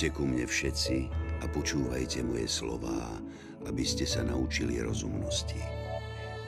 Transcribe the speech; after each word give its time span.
Poďte 0.00 0.16
ku 0.16 0.24
mne 0.24 0.46
všetci 0.48 0.96
a 1.12 1.44
počúvajte 1.52 2.24
moje 2.24 2.48
slová, 2.48 3.20
aby 3.68 3.84
ste 3.84 4.08
sa 4.08 4.24
naučili 4.24 4.80
rozumnosti. 4.80 5.60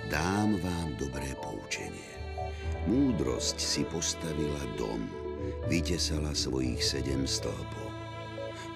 Dám 0.08 0.56
vám 0.56 0.96
dobré 0.96 1.36
poučenie. 1.36 2.16
Múdrosť 2.88 3.60
si 3.60 3.84
postavila 3.84 4.56
dom, 4.80 5.04
vytesala 5.68 6.32
svojich 6.32 6.80
sedem 6.80 7.28
stĺpov. 7.28 7.92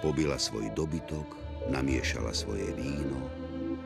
Pobila 0.04 0.36
svoj 0.36 0.68
dobytok, 0.76 1.24
namiešala 1.72 2.36
svoje 2.36 2.68
víno, 2.76 3.32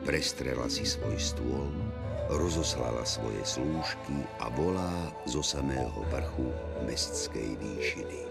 prestrela 0.03 0.67
si 0.67 0.83
svoj 0.83 1.15
stôl, 1.15 1.71
rozoslala 2.35 3.07
svoje 3.07 3.39
slúžky 3.47 4.27
a 4.43 4.51
volá 4.59 5.07
zo 5.23 5.39
samého 5.39 6.03
vrchu 6.11 6.51
mestskej 6.83 7.55
výšiny. 7.63 8.30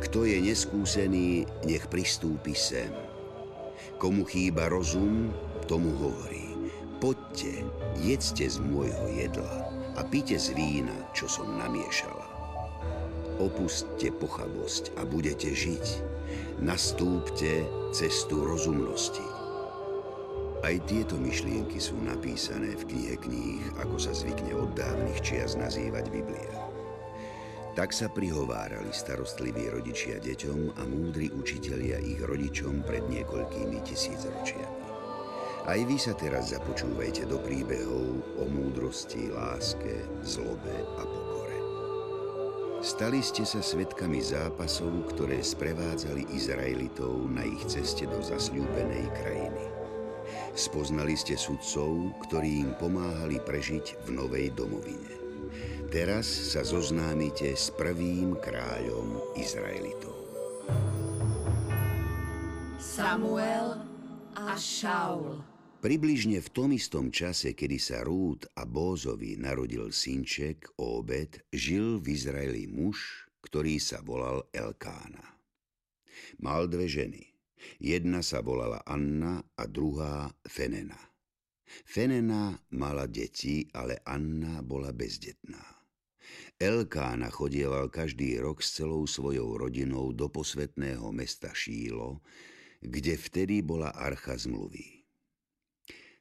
Kto 0.00 0.24
je 0.24 0.40
neskúsený, 0.40 1.44
nech 1.68 1.86
pristúpi 1.92 2.56
sem. 2.56 2.90
Komu 4.00 4.24
chýba 4.24 4.72
rozum, 4.72 5.28
tomu 5.68 5.92
hovorí. 6.00 6.50
Poďte, 7.00 7.64
jedzte 8.04 8.44
z 8.44 8.60
môjho 8.60 9.06
jedla 9.12 9.72
a 9.96 10.04
pite 10.04 10.36
z 10.36 10.52
vína, 10.52 10.92
čo 11.16 11.28
som 11.28 11.48
namiešala. 11.56 12.28
Opustte 13.40 14.12
pochabosť 14.20 15.00
a 15.00 15.08
budete 15.08 15.48
žiť. 15.52 15.84
Nastúpte 16.60 17.64
cestu 17.96 18.44
rozumnosti. 18.44 19.24
Aj 20.60 20.76
tieto 20.84 21.16
myšlienky 21.16 21.80
sú 21.80 21.96
napísané 22.04 22.76
v 22.76 22.84
knihe 22.84 23.16
kníh, 23.16 23.64
ako 23.80 23.96
sa 23.96 24.12
zvykne 24.12 24.52
od 24.52 24.76
dávnych 24.76 25.24
čias 25.24 25.56
nazývať 25.56 26.12
Biblia. 26.12 26.59
Tak 27.70 27.94
sa 27.94 28.10
prihovárali 28.10 28.90
starostliví 28.90 29.70
rodičia 29.70 30.18
deťom 30.18 30.74
a 30.74 30.82
múdri 30.90 31.30
učitelia 31.30 32.02
ich 32.02 32.18
rodičom 32.18 32.82
pred 32.82 33.06
niekoľkými 33.06 33.78
tisícročiami. 33.86 34.80
Aj 35.70 35.78
vy 35.78 35.96
sa 36.00 36.16
teraz 36.18 36.50
započúvajte 36.50 37.30
do 37.30 37.38
príbehov 37.38 38.26
o 38.40 38.44
múdrosti, 38.48 39.30
láske, 39.30 40.02
zlobe 40.26 40.72
a 40.98 41.02
pokore. 41.06 41.58
Stali 42.80 43.20
ste 43.20 43.46
sa 43.46 43.60
svetkami 43.60 44.18
zápasov, 44.24 45.12
ktoré 45.14 45.44
sprevádzali 45.44 46.32
Izraelitov 46.32 47.28
na 47.28 47.44
ich 47.44 47.60
ceste 47.68 48.08
do 48.08 48.18
zasľúbenej 48.24 49.04
krajiny. 49.20 49.64
Spoznali 50.56 51.14
ste 51.14 51.38
sudcov, 51.38 52.18
ktorí 52.26 52.66
im 52.66 52.72
pomáhali 52.80 53.38
prežiť 53.38 54.08
v 54.08 54.16
novej 54.16 54.50
domovine. 54.56 55.19
Teraz 55.90 56.54
sa 56.54 56.62
zoznámite 56.62 57.50
s 57.50 57.74
prvým 57.74 58.38
kráľom 58.38 59.34
Izraelitov. 59.34 60.22
Samuel 62.78 63.74
a 64.38 64.54
Šaul. 64.54 65.42
Približne 65.82 66.38
v 66.38 66.48
tom 66.54 66.70
istom 66.70 67.10
čase, 67.10 67.58
kedy 67.58 67.82
sa 67.82 68.06
Rút 68.06 68.46
a 68.54 68.70
Bózovi 68.70 69.34
narodil 69.34 69.90
synček, 69.90 70.78
Obed, 70.78 71.42
žil 71.50 71.98
v 71.98 72.14
Izraeli 72.14 72.70
muž, 72.70 73.26
ktorý 73.42 73.82
sa 73.82 73.98
volal 73.98 74.46
Elkána. 74.54 75.42
Mal 76.38 76.70
dve 76.70 76.86
ženy. 76.86 77.34
Jedna 77.82 78.22
sa 78.22 78.46
volala 78.46 78.78
Anna 78.86 79.42
a 79.58 79.66
druhá 79.66 80.30
Fenena. 80.46 81.02
Fenena 81.66 82.54
mala 82.78 83.10
deti, 83.10 83.66
ale 83.74 83.98
Anna 84.06 84.62
bola 84.62 84.94
bezdetná. 84.94 85.79
Elkána 86.60 87.32
chodieval 87.32 87.88
každý 87.88 88.36
rok 88.36 88.60
s 88.60 88.76
celou 88.76 89.08
svojou 89.08 89.56
rodinou 89.56 90.12
do 90.12 90.28
posvetného 90.28 91.08
mesta 91.08 91.56
Šílo, 91.56 92.20
kde 92.84 93.16
vtedy 93.16 93.64
bola 93.64 93.96
archa 93.96 94.36
zmluvy. 94.36 95.08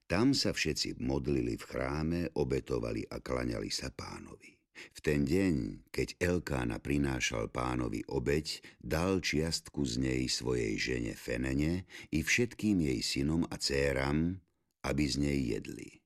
Tam 0.08 0.32
sa 0.32 0.56
všetci 0.56 1.04
modlili 1.04 1.60
v 1.60 1.64
chráme, 1.68 2.20
obetovali 2.40 3.04
a 3.12 3.20
klaňali 3.20 3.68
sa 3.68 3.92
pánovi. 3.92 4.56
V 4.96 5.00
ten 5.04 5.28
deň, 5.28 5.86
keď 5.92 6.16
Elkána 6.24 6.80
prinášal 6.80 7.52
pánovi 7.52 8.08
obeď, 8.08 8.64
dal 8.80 9.20
čiastku 9.20 9.84
z 9.84 10.00
nej 10.00 10.32
svojej 10.32 10.80
žene 10.80 11.20
Fenene 11.20 11.84
i 12.16 12.24
všetkým 12.24 12.80
jej 12.88 13.04
synom 13.04 13.44
a 13.52 13.60
céram, 13.60 14.40
aby 14.88 15.04
z 15.04 15.16
nej 15.20 15.40
jedli. 15.52 16.00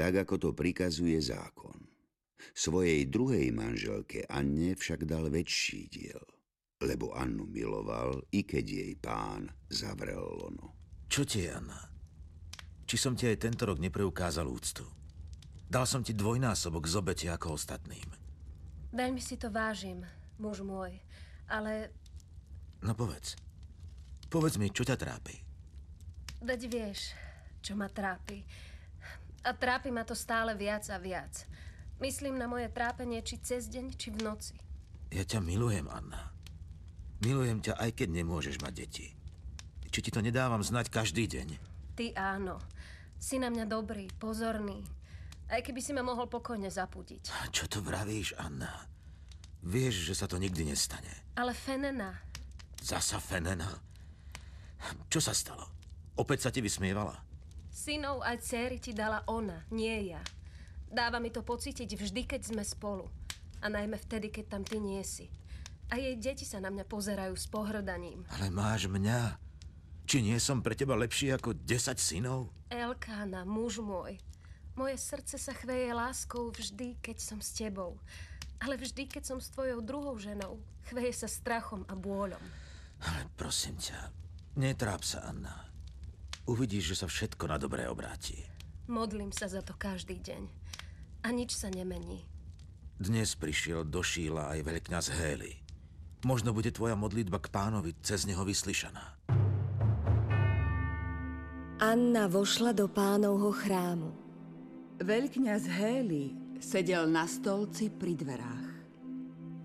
Tak, 0.00 0.24
ako 0.24 0.40
to 0.40 0.50
prikazuje 0.56 1.20
zákon. 1.20 1.93
Svojej 2.52 3.08
druhej 3.08 3.48
manželke 3.54 4.28
Anne 4.28 4.76
však 4.76 5.08
dal 5.08 5.32
väčší 5.32 5.88
diel, 5.88 6.24
lebo 6.84 7.16
Annu 7.16 7.48
miloval, 7.48 8.20
i 8.36 8.44
keď 8.44 8.64
jej 8.68 8.92
pán 9.00 9.48
zavrel 9.72 10.20
lono. 10.20 10.76
Čo 11.08 11.24
ti, 11.24 11.48
Anna? 11.48 11.80
Či 12.84 12.96
som 13.00 13.16
ti 13.16 13.24
aj 13.24 13.40
tento 13.40 13.64
rok 13.64 13.80
nepreukázal 13.80 14.44
úctu? 14.44 14.84
Dal 15.64 15.88
som 15.88 16.04
ti 16.04 16.12
dvojnásobok 16.12 16.84
z 16.84 16.94
obete 17.00 17.26
ako 17.32 17.56
ostatným. 17.56 18.06
Veľmi 18.92 19.18
si 19.18 19.40
to 19.40 19.48
vážim, 19.48 20.04
muž 20.36 20.60
môj, 20.60 20.94
ale... 21.48 21.90
No 22.84 22.92
povedz. 22.92 23.34
Povedz 24.28 24.60
mi, 24.60 24.68
čo 24.70 24.84
ťa 24.84 25.00
trápi. 25.00 25.34
Veď 26.44 26.60
vieš, 26.68 27.16
čo 27.64 27.72
ma 27.74 27.88
trápi. 27.88 28.44
A 29.44 29.56
trápi 29.56 29.88
ma 29.88 30.04
to 30.04 30.12
stále 30.12 30.52
viac 30.52 30.84
a 30.92 31.00
viac. 31.00 31.48
Myslím 32.02 32.38
na 32.38 32.50
moje 32.50 32.66
trápenie 32.70 33.22
či 33.22 33.38
cez 33.38 33.70
deň, 33.70 33.94
či 33.94 34.10
v 34.10 34.18
noci. 34.22 34.54
Ja 35.14 35.22
ťa 35.22 35.38
milujem, 35.38 35.86
Anna. 35.86 36.34
Milujem 37.22 37.62
ťa, 37.62 37.78
aj 37.78 37.90
keď 37.94 38.08
nemôžeš 38.22 38.58
mať 38.60 38.72
deti. 38.74 39.06
Či 39.94 39.98
ti 40.02 40.10
to 40.10 40.18
nedávam 40.18 40.58
znať 40.58 40.90
každý 40.90 41.30
deň? 41.30 41.48
Ty 41.94 42.06
áno. 42.18 42.58
Si 43.22 43.38
na 43.38 43.46
mňa 43.46 43.64
dobrý, 43.70 44.10
pozorný. 44.18 44.82
Aj 45.46 45.62
keby 45.62 45.78
si 45.78 45.94
ma 45.94 46.02
mohol 46.02 46.26
pokojne 46.26 46.66
zapudiť. 46.66 47.30
Čo 47.54 47.70
to 47.70 47.78
vravíš, 47.78 48.34
Anna? 48.36 48.90
Vieš, 49.62 50.10
že 50.10 50.14
sa 50.18 50.26
to 50.26 50.36
nikdy 50.36 50.66
nestane. 50.66 51.30
Ale 51.38 51.54
Fenena. 51.54 52.10
Zasa 52.82 53.22
Fenena? 53.22 53.70
Čo 55.08 55.22
sa 55.22 55.32
stalo? 55.32 55.64
Opäť 56.18 56.44
sa 56.44 56.50
ti 56.50 56.58
vysmievala? 56.60 57.16
Synov 57.72 58.20
aj 58.20 58.42
céry 58.44 58.76
ti 58.82 58.92
dala 58.92 59.24
ona, 59.30 59.64
nie 59.72 60.12
ja. 60.12 60.20
Dáva 60.94 61.18
mi 61.18 61.26
to 61.26 61.42
pocítiť 61.42 61.90
vždy, 61.98 62.22
keď 62.22 62.54
sme 62.54 62.62
spolu. 62.62 63.10
A 63.58 63.66
najmä 63.66 63.98
vtedy, 63.98 64.30
keď 64.30 64.44
tam 64.46 64.62
ty 64.62 64.78
nie 64.78 65.02
si. 65.02 65.26
A 65.90 65.98
jej 65.98 66.14
deti 66.14 66.46
sa 66.46 66.62
na 66.62 66.70
mňa 66.70 66.86
pozerajú 66.86 67.34
s 67.34 67.50
pohrdaním. 67.50 68.22
Ale 68.30 68.46
máš 68.54 68.86
mňa. 68.86 69.42
Či 70.06 70.22
nie 70.22 70.38
som 70.38 70.62
pre 70.62 70.78
teba 70.78 70.94
lepší 70.94 71.34
ako 71.34 71.58
10 71.66 71.98
synov? 71.98 72.54
Elkána, 72.70 73.42
muž 73.42 73.82
môj. 73.82 74.22
Moje 74.78 74.94
srdce 75.02 75.34
sa 75.34 75.50
chveje 75.50 75.90
láskou 75.90 76.54
vždy, 76.54 76.94
keď 77.02 77.18
som 77.18 77.42
s 77.42 77.50
tebou. 77.50 77.98
Ale 78.62 78.78
vždy, 78.78 79.10
keď 79.10 79.34
som 79.34 79.38
s 79.42 79.50
tvojou 79.50 79.82
druhou 79.82 80.14
ženou, 80.14 80.62
chveje 80.86 81.10
sa 81.10 81.26
strachom 81.26 81.82
a 81.90 81.98
bôľom. 81.98 82.42
Ale 83.02 83.26
prosím 83.34 83.82
ťa, 83.82 84.14
netráp 84.62 85.02
sa, 85.02 85.26
Anna. 85.26 85.66
Uvidíš, 86.46 86.94
že 86.94 87.02
sa 87.02 87.06
všetko 87.10 87.50
na 87.50 87.58
dobré 87.58 87.90
obráti. 87.90 88.46
Modlím 88.86 89.34
sa 89.34 89.50
za 89.50 89.64
to 89.64 89.74
každý 89.74 90.22
deň 90.22 90.63
a 91.24 91.32
nič 91.32 91.56
sa 91.56 91.72
nemení. 91.72 92.28
Dnes 93.00 93.32
prišiel 93.32 93.88
do 93.88 94.04
Šíla 94.04 94.52
aj 94.52 94.60
veľkňaz 94.60 95.06
Hély. 95.08 95.56
Možno 96.28 96.52
bude 96.52 96.68
tvoja 96.68 96.94
modlitba 96.94 97.40
k 97.40 97.48
pánovi 97.48 97.96
cez 98.04 98.28
neho 98.28 98.44
vyslyšaná. 98.44 99.16
Anna 101.80 102.28
vošla 102.28 102.76
do 102.76 102.86
pánovho 102.86 103.50
chrámu. 103.50 104.12
Veľkňaz 105.00 105.64
Hély 105.68 106.36
sedel 106.62 107.10
na 107.10 107.26
stolci 107.26 107.90
pri 107.90 108.14
dverách. 108.14 108.68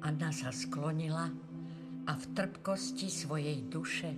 Anna 0.04 0.32
sa 0.32 0.50
sklonila 0.50 1.28
a 2.08 2.12
v 2.16 2.26
trpkosti 2.34 3.08
svojej 3.12 3.68
duše 3.68 4.12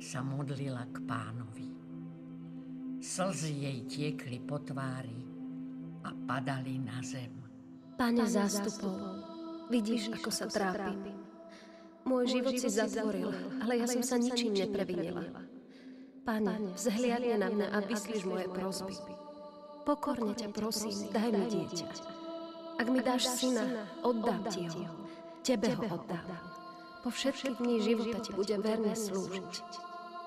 sa 0.00 0.22
modlila 0.22 0.86
k 0.90 0.96
pánovi. 1.04 1.68
Slzy 3.02 3.52
jej 3.68 3.78
tiekli 3.84 4.38
po 4.42 4.58
tvári 4.64 5.25
a 6.06 6.14
padali 6.14 6.78
na 6.78 7.02
zem. 7.02 7.34
Pane 7.98 8.22
zástupov, 8.30 8.94
vidíš, 9.66 10.14
ako 10.14 10.30
sa 10.30 10.46
trápim. 10.46 11.18
Môj 12.06 12.38
život 12.38 12.54
si 12.54 12.70
zatvoril, 12.70 13.34
ale 13.58 13.82
ja 13.82 13.86
som 13.90 13.98
sa 14.06 14.14
ničím 14.14 14.54
neprevinila. 14.54 15.26
Pane, 16.22 16.74
vzhliadne 16.78 17.34
na 17.42 17.48
mňa 17.50 17.66
a 17.74 17.78
vyslíš 17.82 18.22
moje 18.30 18.46
prosby. 18.46 18.94
Pokorne 19.82 20.34
ťa 20.34 20.50
prosím, 20.54 21.10
daj 21.10 21.30
mi 21.34 21.46
dieťa. 21.50 21.86
Ak 22.76 22.86
mi 22.90 23.00
dáš 23.02 23.26
syna, 23.26 23.90
oddám 24.06 24.46
ti 24.50 24.70
ho. 24.70 25.06
Tebe 25.42 25.74
ho 25.74 25.82
oddám. 25.98 26.30
Po 27.02 27.10
všetky 27.10 27.58
dní 27.58 27.82
života 27.82 28.18
ti 28.22 28.30
bude 28.34 28.54
verne 28.58 28.94
slúžiť. 28.94 29.54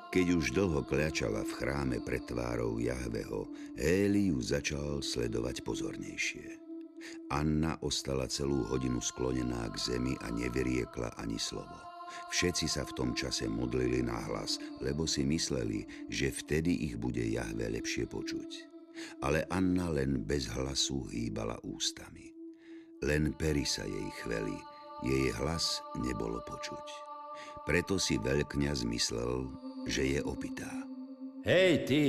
Keď 0.09 0.25
už 0.41 0.57
dlho 0.57 0.81
kľačala 0.89 1.45
v 1.45 1.51
chráme 1.53 1.97
pred 2.01 2.25
tvárou 2.25 2.81
Jahveho, 2.81 3.45
Éli 3.77 4.33
ju 4.33 4.41
začal 4.41 5.05
sledovať 5.05 5.61
pozornejšie. 5.61 6.57
Anna 7.29 7.77
ostala 7.85 8.25
celú 8.25 8.65
hodinu 8.65 9.05
sklonená 9.05 9.69
k 9.69 9.77
zemi 9.77 10.17
a 10.25 10.33
nevyriekla 10.33 11.13
ani 11.21 11.37
slovo. 11.37 11.77
Všetci 12.33 12.65
sa 12.65 12.89
v 12.89 12.95
tom 12.97 13.09
čase 13.13 13.45
modlili 13.45 14.01
na 14.01 14.17
hlas, 14.25 14.57
lebo 14.81 15.05
si 15.05 15.21
mysleli, 15.29 15.85
že 16.09 16.33
vtedy 16.33 16.89
ich 16.89 16.97
bude 16.97 17.21
Jahve 17.21 17.69
lepšie 17.69 18.09
počuť. 18.09 18.65
Ale 19.21 19.45
Anna 19.53 19.93
len 19.93 20.25
bez 20.25 20.49
hlasu 20.49 21.05
hýbala 21.05 21.61
ústami. 21.61 22.33
Len 23.05 23.29
pery 23.37 23.61
sa 23.61 23.85
jej 23.85 24.09
chveli, 24.25 24.57
jej 25.05 25.29
hlas 25.37 25.85
nebolo 26.01 26.41
počuť. 26.49 26.87
Preto 27.69 28.01
si 28.01 28.17
veľkňaz 28.17 28.89
myslel, 28.89 29.45
že 29.87 30.17
je 30.17 30.19
opitá. 30.23 30.69
Hej, 31.45 31.71
ty, 31.87 32.01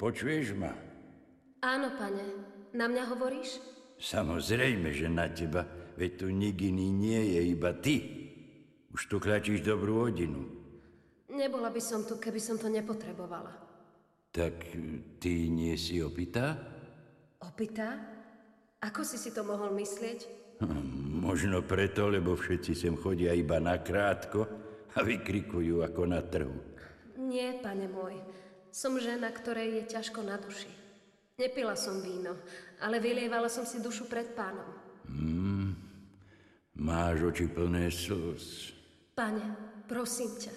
počuješ 0.00 0.58
ma? 0.58 0.74
Áno, 1.62 1.94
pane. 1.94 2.24
Na 2.74 2.88
mňa 2.88 3.04
hovoríš? 3.12 3.60
Samozrejme, 4.02 4.90
že 4.90 5.06
na 5.06 5.30
teba, 5.30 5.62
veď 5.94 6.10
tu 6.18 6.26
nik 6.32 6.58
iný 6.58 6.90
nie 6.90 7.20
je, 7.38 7.40
iba 7.54 7.70
ty. 7.76 8.02
Už 8.90 9.06
tu 9.06 9.22
klačíš 9.22 9.62
dobrú 9.62 10.08
hodinu. 10.08 10.42
Nebola 11.30 11.70
by 11.70 11.80
som 11.80 12.02
tu, 12.02 12.18
keby 12.18 12.40
som 12.42 12.58
to 12.58 12.66
nepotrebovala. 12.66 13.52
Tak 14.32 14.74
ty 15.20 15.48
nie 15.52 15.76
si 15.76 16.00
opitá? 16.00 16.56
Opitá? 17.40 18.00
Ako 18.82 19.04
si 19.06 19.20
si 19.20 19.30
to 19.30 19.46
mohol 19.46 19.70
myslieť? 19.76 20.42
Hm, 20.64 21.22
možno 21.22 21.62
preto, 21.62 22.10
lebo 22.10 22.34
všetci 22.34 22.72
sem 22.74 22.94
chodia 22.98 23.36
iba 23.36 23.62
na 23.62 23.78
krátko 23.78 24.48
a 24.92 24.98
vykrikujú 25.00 25.84
ako 25.86 26.02
na 26.08 26.20
trhu. 26.24 26.71
Nie, 27.32 27.56
pane 27.64 27.88
môj. 27.88 28.20
Som 28.68 29.00
žena, 29.00 29.32
ktorej 29.32 29.80
je 29.80 29.96
ťažko 29.96 30.20
na 30.20 30.36
duši. 30.36 30.68
Nepila 31.40 31.72
som 31.80 32.04
víno, 32.04 32.36
ale 32.76 33.00
vylievala 33.00 33.48
som 33.48 33.64
si 33.64 33.80
dušu 33.80 34.04
pred 34.04 34.36
pánom. 34.36 34.68
Máš 36.76 37.24
oči 37.24 37.48
plné 37.48 37.88
slz. 37.88 38.76
Pane, 39.16 39.44
prosím 39.88 40.36
ťa, 40.36 40.52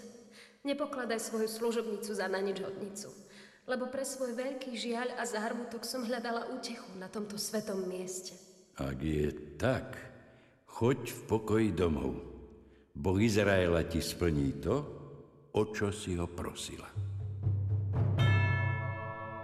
nepokladaj 0.68 1.22
svoju 1.22 1.48
služobnicu 1.48 2.12
za 2.12 2.27
na 2.27 2.44
nič 2.44 2.60
hodnicu, 2.60 3.07
lebo 3.69 3.88
pre 3.88 4.04
svoj 4.04 4.36
veľký 4.36 4.75
žiaľ 4.75 5.16
a 5.16 5.24
zármutok 5.24 5.88
som 5.88 6.04
hľadala 6.04 6.51
útechu 6.51 6.92
na 7.00 7.07
tomto 7.07 7.39
svetom 7.39 7.88
mieste. 7.88 8.36
Ak 8.75 9.00
je 9.00 9.31
tak, 9.56 9.95
choď 10.68 11.07
v 11.07 11.19
pokoji 11.24 11.69
domov. 11.72 12.19
Boh 12.92 13.19
Izraela 13.19 13.88
ti 13.88 14.04
splní 14.04 14.60
to, 14.60 15.05
o 15.56 15.62
čo 15.72 15.88
si 15.90 16.19
ho 16.19 16.28
prosila. 16.28 16.88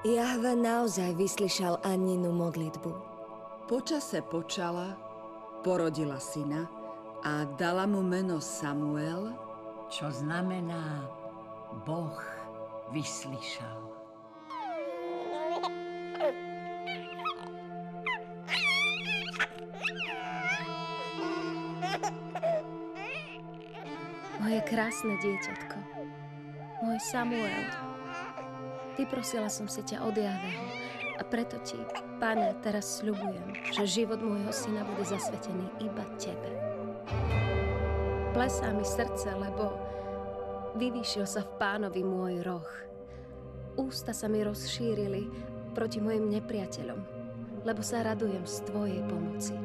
Jahve 0.01 0.57
naozaj 0.57 1.15
vyslyšal 1.15 1.79
Anninu 1.87 2.35
modlitbu. 2.35 2.91
Počase 3.69 4.19
počala, 4.25 4.97
porodila 5.63 6.19
syna 6.19 6.67
a 7.23 7.45
dala 7.55 7.85
mu 7.87 8.03
meno 8.03 8.41
Samuel, 8.41 9.31
Čo 9.91 10.07
znamená 10.07 11.03
Boh 11.83 12.15
vyslyšal. 12.95 13.79
Moje 24.39 24.59
krásne 24.63 25.19
dieťatko, 25.19 25.75
môj 26.91 27.07
Samuel, 27.07 27.63
vyprosila 28.99 29.47
som 29.47 29.63
si 29.63 29.79
ťa 29.79 30.03
od 30.03 30.11
Jahveho 30.11 30.67
a 31.15 31.23
preto 31.23 31.55
ti, 31.63 31.79
pane, 32.19 32.51
teraz 32.59 32.99
sľubujem, 32.99 33.47
že 33.71 34.03
život 34.03 34.19
môjho 34.19 34.51
syna 34.51 34.83
bude 34.83 35.07
zasvetený 35.07 35.71
iba 35.79 36.03
tebe. 36.19 36.51
Plesá 38.35 38.75
mi 38.75 38.83
srdce, 38.83 39.31
lebo 39.39 39.71
vyvýšil 40.75 41.23
sa 41.23 41.47
v 41.47 41.55
pánovi 41.55 42.03
môj 42.03 42.43
roh. 42.43 42.67
Ústa 43.79 44.11
sa 44.11 44.27
mi 44.27 44.43
rozšírili 44.43 45.31
proti 45.71 46.03
mojim 46.03 46.27
nepriateľom, 46.27 46.99
lebo 47.63 47.79
sa 47.79 48.03
radujem 48.03 48.43
z 48.43 48.67
tvojej 48.67 48.99
pomoci. 49.07 49.55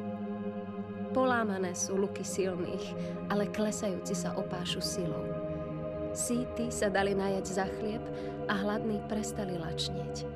Polámané 1.11 1.75
sú 1.75 1.99
luky 1.99 2.23
silných, 2.23 2.95
ale 3.27 3.51
klesajúci 3.51 4.15
sa 4.15 4.31
opášu 4.39 4.79
silou. 4.79 5.36
Síty 6.15 6.71
sa 6.71 6.91
dali 6.91 7.15
najať 7.15 7.45
za 7.47 7.65
chlieb 7.79 8.03
a 8.47 8.53
hladní 8.55 9.03
prestali 9.07 9.59
lačnieť. 9.59 10.27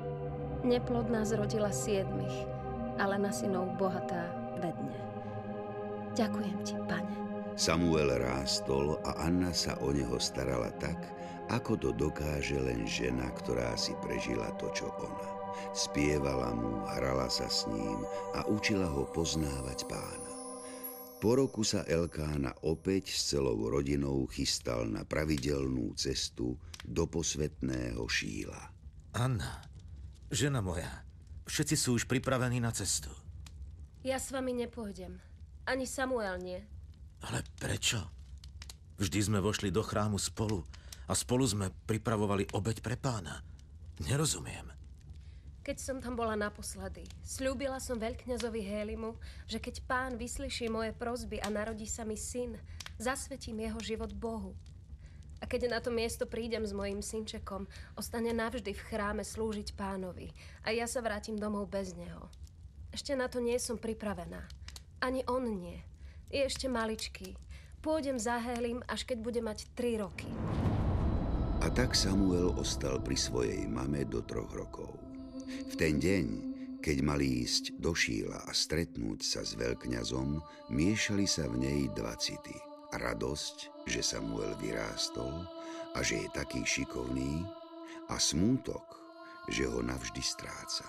Neplodná 0.61 1.25
zrodila 1.25 1.73
siedmých, 1.73 2.45
ale 3.01 3.17
na 3.17 3.33
synov 3.33 3.75
bohatá 3.81 4.29
vedne. 4.61 4.93
Ďakujem 6.13 6.57
ti, 6.61 6.75
pane. 6.85 7.15
Samuel 7.55 8.15
rástol 8.17 8.97
a 9.03 9.27
Anna 9.27 9.51
sa 9.51 9.75
o 9.83 9.91
neho 9.91 10.15
starala 10.17 10.71
tak, 10.79 10.97
ako 11.51 11.75
to 11.75 11.89
dokáže 11.91 12.55
len 12.55 12.87
žena, 12.87 13.27
ktorá 13.43 13.75
si 13.75 13.91
prežila 13.99 14.47
to, 14.55 14.71
čo 14.71 14.87
ona. 15.01 15.29
Spievala 15.75 16.55
mu, 16.55 16.83
hrala 16.87 17.27
sa 17.27 17.51
s 17.51 17.67
ním 17.67 18.07
a 18.35 18.47
učila 18.47 18.87
ho 18.87 19.03
poznávať 19.11 19.83
pána. 19.87 20.30
Po 21.21 21.37
roku 21.37 21.61
sa 21.61 21.85
Elkána 21.85 22.49
opäť 22.65 23.13
s 23.13 23.29
celou 23.37 23.53
rodinou 23.69 24.25
chystal 24.25 24.89
na 24.89 25.05
pravidelnú 25.05 25.93
cestu 25.93 26.57
do 26.81 27.05
posvetného 27.05 28.01
Šíla. 28.09 28.73
Anna, 29.13 29.61
žena 30.33 30.65
moja, 30.65 30.89
všetci 31.45 31.77
sú 31.77 32.01
už 32.01 32.09
pripravení 32.09 32.57
na 32.57 32.73
cestu. 32.73 33.13
Ja 34.01 34.17
s 34.17 34.33
vami 34.33 34.49
nepôjdem. 34.65 35.21
Ani 35.69 35.85
Samuel 35.85 36.41
nie. 36.41 36.57
Ale 37.21 37.45
prečo? 37.61 38.01
Vždy 38.97 39.21
sme 39.21 39.45
vošli 39.45 39.69
do 39.69 39.85
chrámu 39.85 40.17
spolu 40.17 40.65
a 41.05 41.13
spolu 41.13 41.45
sme 41.45 41.69
pripravovali 41.85 42.49
obeď 42.49 42.81
pre 42.81 42.97
pána. 42.97 43.45
Nerozumiem. 44.01 44.70
Keď 45.61 45.77
som 45.77 46.01
tam 46.01 46.17
bola 46.17 46.33
naposledy, 46.33 47.05
slúbila 47.21 47.77
som 47.77 48.01
veľkňazovi 48.01 48.65
Hélimu, 48.65 49.13
že 49.45 49.61
keď 49.61 49.85
pán 49.85 50.17
vyslyší 50.17 50.73
moje 50.73 50.89
prosby 50.89 51.37
a 51.37 51.53
narodí 51.53 51.85
sa 51.85 52.01
mi 52.01 52.17
syn, 52.17 52.57
zasvetím 52.97 53.61
jeho 53.61 53.77
život 53.77 54.09
Bohu. 54.09 54.57
A 55.37 55.45
keď 55.45 55.69
na 55.69 55.77
to 55.77 55.93
miesto 55.93 56.25
prídem 56.25 56.65
s 56.65 56.73
mojim 56.73 57.05
synčekom, 57.05 57.69
ostane 57.93 58.33
navždy 58.33 58.73
v 58.73 58.85
chráme 58.89 59.21
slúžiť 59.21 59.77
pánovi 59.77 60.33
a 60.65 60.73
ja 60.73 60.89
sa 60.89 60.97
vrátim 60.97 61.37
domov 61.37 61.69
bez 61.69 61.93
neho. 61.93 62.25
Ešte 62.89 63.13
na 63.13 63.29
to 63.29 63.37
nie 63.37 63.61
som 63.61 63.77
pripravená. 63.77 64.49
Ani 64.97 65.21
on 65.29 65.45
nie. 65.45 65.77
Je 66.33 66.41
ešte 66.41 66.65
maličký. 66.73 67.37
Pôjdem 67.85 68.17
za 68.17 68.41
Hélim, 68.41 68.81
až 68.89 69.05
keď 69.05 69.17
bude 69.21 69.41
mať 69.45 69.69
3 69.77 70.01
roky. 70.01 70.29
A 71.61 71.69
tak 71.69 71.93
Samuel 71.93 72.49
ostal 72.57 72.97
pri 72.97 73.13
svojej 73.13 73.69
mame 73.69 74.09
do 74.09 74.25
troch 74.25 74.49
rokov. 74.49 75.10
V 75.71 75.73
ten 75.75 75.99
deň, 75.99 76.25
keď 76.81 76.97
mali 77.05 77.45
ísť 77.45 77.77
do 77.77 77.93
Šíla 77.93 78.47
a 78.47 78.51
stretnúť 78.51 79.21
sa 79.21 79.41
s 79.45 79.53
veľkňazom, 79.55 80.41
miešali 80.73 81.29
sa 81.29 81.47
v 81.47 81.61
nej 81.61 81.81
dva 81.93 82.17
city. 82.17 82.55
Radosť, 82.91 83.87
že 83.87 84.03
Samuel 84.03 84.57
vyrástol 84.59 85.47
a 85.95 85.99
že 86.03 86.25
je 86.25 86.29
taký 86.35 86.63
šikovný 86.67 87.47
a 88.11 88.19
smútok, 88.19 88.83
že 89.47 89.67
ho 89.67 89.79
navždy 89.79 90.19
stráca. 90.19 90.83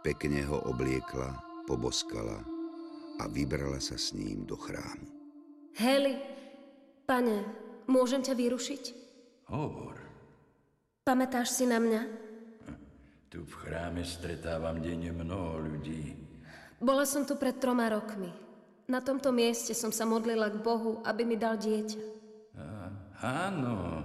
Pekne 0.00 0.46
ho 0.48 0.64
obliekla, 0.64 1.36
poboskala 1.68 2.40
a 3.20 3.24
vybrala 3.28 3.82
sa 3.82 3.98
s 3.98 4.16
ním 4.16 4.48
do 4.48 4.56
chrámu. 4.56 5.04
Heli, 5.76 6.16
pane, 7.04 7.44
môžem 7.90 8.24
ťa 8.24 8.34
vyrušiť? 8.34 8.84
Hovor, 9.52 10.08
Pamätáš 11.08 11.56
si 11.56 11.64
na 11.64 11.80
mňa? 11.80 12.27
Tu 13.28 13.44
v 13.44 13.54
chráme 13.60 14.00
stretávam 14.08 14.80
denne 14.80 15.12
mnoho 15.12 15.60
ľudí. 15.60 16.16
Bola 16.80 17.04
som 17.04 17.28
tu 17.28 17.36
pred 17.36 17.60
troma 17.60 17.92
rokmi. 17.92 18.32
Na 18.88 19.04
tomto 19.04 19.28
mieste 19.28 19.76
som 19.76 19.92
sa 19.92 20.08
modlila 20.08 20.48
k 20.48 20.64
Bohu, 20.64 21.04
aby 21.04 21.28
mi 21.28 21.36
dal 21.36 21.60
dieťa. 21.60 22.00
Áno, 23.20 24.00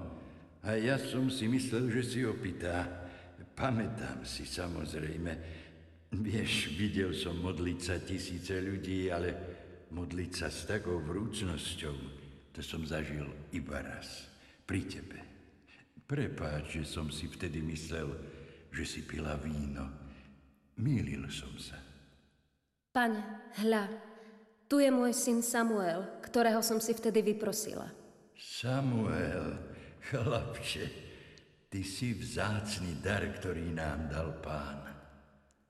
a 0.60 0.70
ja 0.76 1.00
som 1.00 1.32
si 1.32 1.48
myslel, 1.48 1.88
že 1.88 2.02
si 2.04 2.20
opýta. 2.28 2.84
Pamätám 3.56 4.28
si 4.28 4.44
samozrejme. 4.44 5.32
Vieš, 6.14 6.74
videl 6.76 7.16
som 7.16 7.40
modliť 7.40 7.80
sa 7.80 7.96
tisíce 8.04 8.60
ľudí, 8.60 9.08
ale 9.08 9.30
modliť 9.94 10.32
sa 10.34 10.50
s 10.50 10.66
takou 10.66 11.00
vrúcnosťou, 11.00 11.96
to 12.52 12.60
som 12.60 12.84
zažil 12.84 13.30
iba 13.54 13.80
raz. 13.80 14.28
Pri 14.66 14.84
tebe. 14.84 15.22
Prepáč, 16.04 16.82
že 16.82 16.84
som 16.84 17.08
si 17.14 17.30
vtedy 17.30 17.62
myslel, 17.64 18.12
že 18.74 18.84
si 18.90 19.06
pila 19.06 19.38
víno. 19.38 19.86
Mýlil 20.82 21.30
som 21.30 21.54
sa. 21.62 21.78
Pane, 22.90 23.54
hľa, 23.62 23.86
tu 24.66 24.82
je 24.82 24.90
môj 24.90 25.14
syn 25.14 25.46
Samuel, 25.46 26.22
ktorého 26.26 26.66
som 26.66 26.82
si 26.82 26.98
vtedy 26.98 27.22
vyprosila. 27.22 27.86
Samuel, 28.34 29.54
chlapče, 30.10 30.86
ty 31.70 31.86
si 31.86 32.18
vzácný 32.18 32.98
dar, 33.02 33.22
ktorý 33.22 33.70
nám 33.70 34.10
dal 34.10 34.34
pán. 34.42 34.90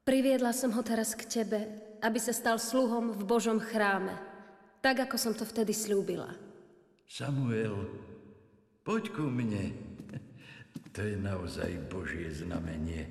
Priviedla 0.03 0.51
som 0.55 0.72
ho 0.75 0.83
teraz 0.83 1.15
k 1.15 1.27
tebe, 1.27 1.60
aby 2.03 2.19
sa 2.19 2.36
stal 2.36 2.60
sluhom 2.60 3.15
v 3.15 3.24
Božom 3.24 3.60
chráme, 3.60 4.15
tak 4.83 5.00
ako 5.03 5.15
som 5.15 5.31
to 5.31 5.48
vtedy 5.48 5.72
slúbila. 5.72 6.27
Samuel, 7.07 7.88
poď 8.83 9.15
ku 9.15 9.27
mne. 9.27 9.92
To 10.93 11.01
je 11.01 11.17
naozaj 11.17 11.89
Božie 11.89 12.29
znamenie. 12.29 13.09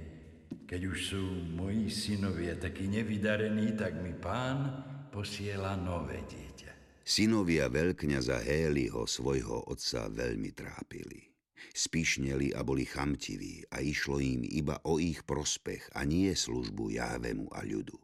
Keď 0.71 0.81
už 0.87 0.99
sú 1.03 1.23
moji 1.59 1.91
synovia 1.91 2.55
takí 2.55 2.87
nevydarení, 2.87 3.75
tak 3.75 3.99
mi 3.99 4.15
pán 4.15 4.87
posiela 5.11 5.75
nové 5.75 6.23
dieťa. 6.31 7.03
Synovia 7.03 7.67
veľkňaza 7.67 8.39
Héliho 8.39 9.03
svojho 9.11 9.67
otca 9.67 10.07
veľmi 10.07 10.55
trápili. 10.55 11.35
Spíšneli 11.75 12.55
a 12.55 12.63
boli 12.63 12.87
chamtiví 12.87 13.67
a 13.75 13.83
išlo 13.83 14.23
im 14.23 14.47
iba 14.47 14.79
o 14.87 15.03
ich 15.03 15.27
prospech 15.27 15.91
a 15.99 16.07
nie 16.07 16.31
službu 16.31 16.95
Jahvemu 16.95 17.51
a 17.51 17.67
ľudu. 17.67 17.99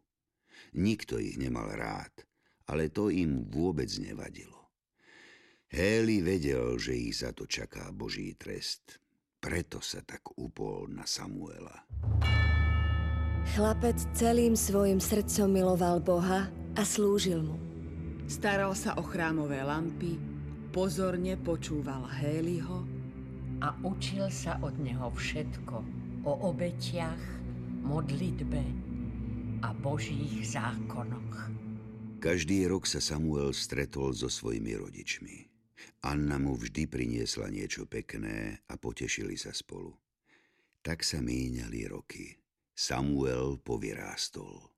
Nikto 0.75 1.23
ich 1.23 1.39
nemal 1.39 1.71
rád, 1.79 2.27
ale 2.67 2.91
to 2.91 3.15
im 3.15 3.47
vôbec 3.47 3.89
nevadilo. 4.03 4.75
Héli 5.71 6.19
vedel, 6.19 6.75
že 6.83 6.99
ich 6.99 7.23
za 7.23 7.31
to 7.31 7.47
čaká 7.47 7.95
Boží 7.95 8.35
trest. 8.35 8.99
Preto 9.39 9.79
sa 9.79 10.03
tak 10.03 10.35
upol 10.35 10.91
na 10.91 11.07
Samuela. 11.07 11.87
Chlapec 13.55 13.97
celým 14.13 14.59
svojim 14.59 15.01
srdcom 15.01 15.49
miloval 15.49 16.03
Boha 16.03 16.51
a 16.77 16.83
slúžil 16.85 17.41
mu. 17.47 17.57
Staral 18.29 18.77
sa 18.77 18.93
o 18.99 19.03
chrámové 19.03 19.65
lampy, 19.65 20.21
pozorne 20.69 21.41
počúval 21.41 22.05
Héliho 22.05 22.85
a 23.65 23.73
učil 23.81 24.29
sa 24.29 24.61
od 24.61 24.77
neho 24.77 25.09
všetko 25.09 25.77
o 26.29 26.33
obetiach, 26.53 27.23
modlitbe 27.81 28.63
a 29.65 29.73
Božích 29.73 30.45
zákonoch. 30.45 31.49
Každý 32.21 32.69
rok 32.69 32.85
sa 32.85 33.01
Samuel 33.01 33.57
stretol 33.57 34.13
so 34.13 34.29
svojimi 34.29 34.77
rodičmi. 34.77 35.48
Anna 36.03 36.39
mu 36.39 36.55
vždy 36.55 36.87
priniesla 36.87 37.51
niečo 37.51 37.87
pekné 37.87 38.63
a 38.71 38.75
potešili 38.79 39.35
sa 39.35 39.51
spolu. 39.51 39.95
Tak 40.83 41.03
sa 41.03 41.19
míňali 41.19 41.91
roky. 41.91 42.39
Samuel 42.79 43.59
povyrástol. 43.59 44.71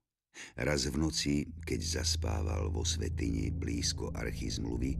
Raz 0.57 0.87
v 0.89 0.97
noci, 0.97 1.45
keď 1.61 2.01
zaspával 2.01 2.71
vo 2.73 2.81
svetini 2.81 3.53
blízko 3.53 4.09
archy 4.15 4.49
zmluvy, 4.49 4.97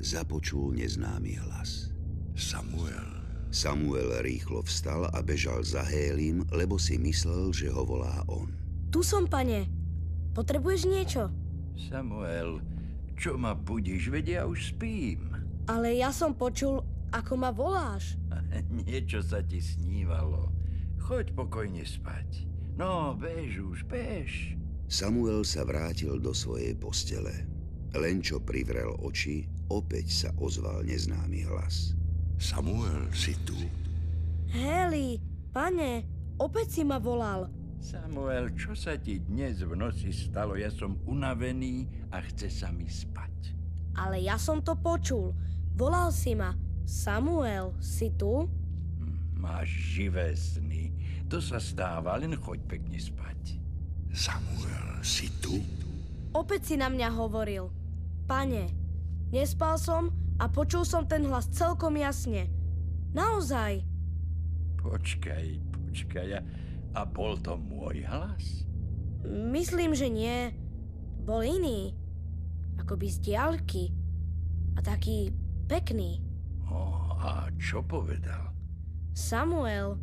započul 0.00 0.72
neznámy 0.72 1.36
hlas. 1.36 1.92
Samuel. 2.38 3.18
Samuel 3.48 4.22
rýchlo 4.22 4.60
vstal 4.64 5.08
a 5.12 5.18
bežal 5.24 5.64
za 5.64 5.80
Hélim, 5.80 6.44
lebo 6.52 6.76
si 6.76 7.00
myslel, 7.00 7.50
že 7.52 7.72
ho 7.72 7.82
volá 7.84 8.22
on. 8.28 8.52
Tu 8.92 9.00
som, 9.04 9.24
pane. 9.28 9.68
Potrebuješ 10.36 10.80
niečo? 10.88 11.22
Samuel, 11.76 12.60
čo 13.18 13.34
ma 13.34 13.56
budíš, 13.58 14.12
vedia, 14.12 14.44
ja 14.44 14.48
už 14.48 14.76
spím. 14.76 15.27
Ale 15.68 16.00
ja 16.00 16.08
som 16.08 16.32
počul, 16.32 16.80
ako 17.12 17.32
ma 17.36 17.52
voláš. 17.52 18.16
Niečo 18.88 19.20
sa 19.20 19.44
ti 19.44 19.60
snívalo. 19.60 20.48
Choď 20.96 21.36
pokojne 21.36 21.84
spať. 21.84 22.48
No, 22.80 23.12
bež 23.12 23.60
už, 23.60 23.78
bež. 23.84 24.56
Samuel 24.88 25.44
sa 25.44 25.68
vrátil 25.68 26.16
do 26.16 26.32
svojej 26.32 26.72
postele. 26.72 27.44
Len 27.92 28.24
čo 28.24 28.40
privrel 28.40 28.96
oči, 29.04 29.44
opäť 29.68 30.06
sa 30.08 30.30
ozval 30.40 30.84
neznámy 30.88 31.44
hlas. 31.44 31.92
Samuel, 32.40 33.08
si 33.12 33.36
tu? 33.44 33.56
Heli, 34.48 35.20
pane, 35.52 36.08
opäť 36.40 36.80
si 36.80 36.82
ma 36.84 36.96
volal. 36.96 37.52
Samuel, 37.82 38.56
čo 38.56 38.72
sa 38.72 38.96
ti 38.96 39.20
dnes 39.20 39.60
v 39.60 39.76
noci 39.76 40.08
stalo? 40.12 40.56
Ja 40.56 40.72
som 40.72 40.96
unavený 41.04 41.88
a 42.12 42.24
chce 42.24 42.48
sa 42.48 42.72
mi 42.72 42.88
spať. 42.88 43.52
Ale 43.98 44.22
ja 44.22 44.38
som 44.38 44.64
to 44.64 44.78
počul. 44.78 45.34
Volal 45.78 46.10
si 46.10 46.34
ma. 46.34 46.58
Samuel, 46.82 47.70
si 47.78 48.10
tu? 48.18 48.50
Hm, 48.98 49.38
máš 49.38 49.70
živé 49.94 50.34
sny. 50.34 50.90
To 51.30 51.38
sa 51.38 51.62
stáva, 51.62 52.18
len 52.18 52.34
choď 52.34 52.58
pekne 52.66 52.98
spať. 52.98 53.62
Samuel, 54.10 54.98
si 55.06 55.30
tu? 55.38 55.62
Opäť 56.34 56.74
si 56.74 56.74
na 56.74 56.90
mňa 56.90 57.14
hovoril. 57.14 57.70
Pane, 58.26 58.74
nespal 59.30 59.78
som 59.78 60.10
a 60.42 60.50
počul 60.50 60.82
som 60.82 61.06
ten 61.06 61.22
hlas 61.30 61.46
celkom 61.54 61.94
jasne. 61.94 62.50
Naozaj. 63.14 63.86
Počkaj, 64.82 65.46
počkaj. 65.62 66.28
A, 66.34 66.40
a 66.98 67.00
bol 67.06 67.38
to 67.38 67.54
môj 67.54 68.02
hlas? 68.02 68.66
Myslím, 69.30 69.94
že 69.94 70.10
nie. 70.10 70.50
Bol 71.22 71.46
iný. 71.46 71.94
Akoby 72.82 73.14
z 73.14 73.30
diaľky. 73.30 73.94
A 74.74 74.82
taký 74.82 75.30
Pekný. 75.68 76.24
Oh, 76.72 77.12
a 77.20 77.52
čo 77.60 77.84
povedal? 77.84 78.56
Samuel. 79.12 80.00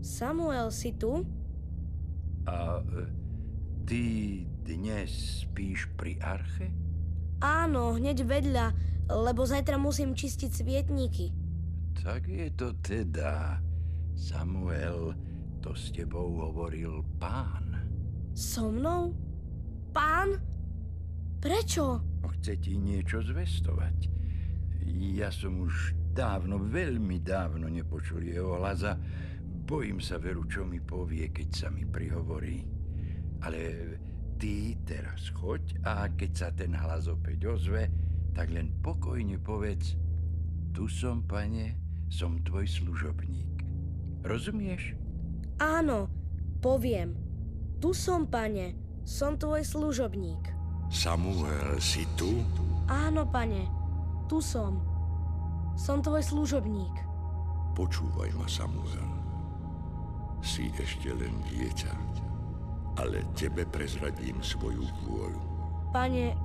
Samuel, 0.00 0.72
si 0.72 0.96
tu? 0.96 1.28
A 2.48 2.80
e, 2.80 3.04
ty 3.84 4.02
dnes 4.64 5.44
spíš 5.44 5.92
pri 5.92 6.16
arche? 6.24 6.72
Áno, 7.44 8.00
hneď 8.00 8.24
vedľa, 8.24 8.66
lebo 9.12 9.44
zajtra 9.44 9.76
musím 9.76 10.16
čistiť 10.16 10.50
svietníky. 10.56 11.36
Tak 12.00 12.24
je 12.24 12.48
to 12.56 12.72
teda. 12.80 13.60
Samuel, 14.16 15.12
to 15.60 15.76
s 15.76 15.92
tebou 15.92 16.32
hovoril 16.48 17.04
pán. 17.20 17.76
So 18.32 18.72
mnou? 18.72 19.12
Pán? 19.92 20.40
Prečo? 21.44 22.00
Chce 22.38 22.56
ti 22.56 22.80
niečo 22.80 23.20
zvestovať. 23.20 24.17
Ja 25.18 25.28
som 25.28 25.60
už 25.62 25.94
dávno, 26.16 26.58
veľmi 26.58 27.20
dávno 27.20 27.68
nepočul 27.68 28.24
jeho 28.24 28.56
hlas 28.56 28.82
a 28.82 28.96
bojím 29.68 30.00
sa 30.00 30.16
veru, 30.16 30.48
čo 30.48 30.64
mi 30.64 30.80
povie, 30.80 31.28
keď 31.28 31.48
sa 31.52 31.68
mi 31.68 31.84
prihovorí. 31.84 32.64
Ale 33.44 33.60
ty 34.40 34.74
teraz 34.82 35.30
choď 35.30 35.84
a 35.84 36.08
keď 36.10 36.30
sa 36.32 36.48
ten 36.50 36.72
hlas 36.72 37.06
opäť 37.06 37.52
ozve, 37.52 37.86
tak 38.32 38.50
len 38.50 38.72
pokojne 38.82 39.36
povedz, 39.38 39.98
tu 40.72 40.86
som, 40.86 41.22
pane, 41.26 41.76
som 42.08 42.40
tvoj 42.42 42.64
služobník. 42.64 43.66
Rozumieš? 44.24 44.94
Áno, 45.58 46.08
poviem. 46.62 47.14
Tu 47.78 47.94
som, 47.94 48.26
pane, 48.26 48.74
som 49.06 49.38
tvoj 49.38 49.62
služobník. 49.62 50.54
Samuel, 50.90 51.78
si 51.78 52.08
tu? 52.16 52.42
Áno, 52.88 53.28
pane, 53.28 53.77
tu 54.28 54.44
som. 54.44 54.84
Som 55.72 56.04
tvoj 56.04 56.20
služobník. 56.20 56.92
Počúvaj 57.72 58.30
ma, 58.36 58.44
Samuel. 58.44 59.08
Si 60.44 60.68
ešte 60.76 61.10
len 61.16 61.32
dieťa, 61.48 61.94
ale 63.00 63.24
tebe 63.32 63.64
prezradím 63.64 64.38
svoju 64.44 64.84
vôľu. 65.08 65.42
Pane, 65.90 66.36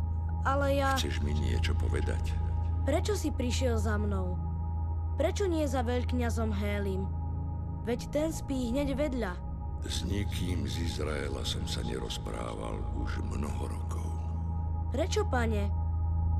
ale 0.48 0.80
ja... 0.80 0.96
Chceš 0.96 1.20
mi 1.22 1.36
niečo 1.36 1.76
povedať? 1.76 2.32
Prečo 2.88 3.20
si 3.20 3.30
prišiel 3.30 3.76
za 3.76 4.00
mnou? 4.00 4.40
Prečo 5.20 5.46
nie 5.46 5.68
za 5.68 5.84
veľkňazom 5.84 6.56
Hélim? 6.56 7.06
Veď 7.84 8.08
ten 8.10 8.30
spí 8.32 8.72
hneď 8.72 8.96
vedľa. 8.96 9.34
S 9.84 10.08
nikým 10.08 10.64
z 10.64 10.88
Izraela 10.88 11.44
som 11.44 11.68
sa 11.68 11.84
nerozprával 11.84 12.80
už 12.96 13.20
mnoho 13.20 13.68
rokov. 13.68 14.08
Prečo, 14.96 15.28
pane? 15.28 15.83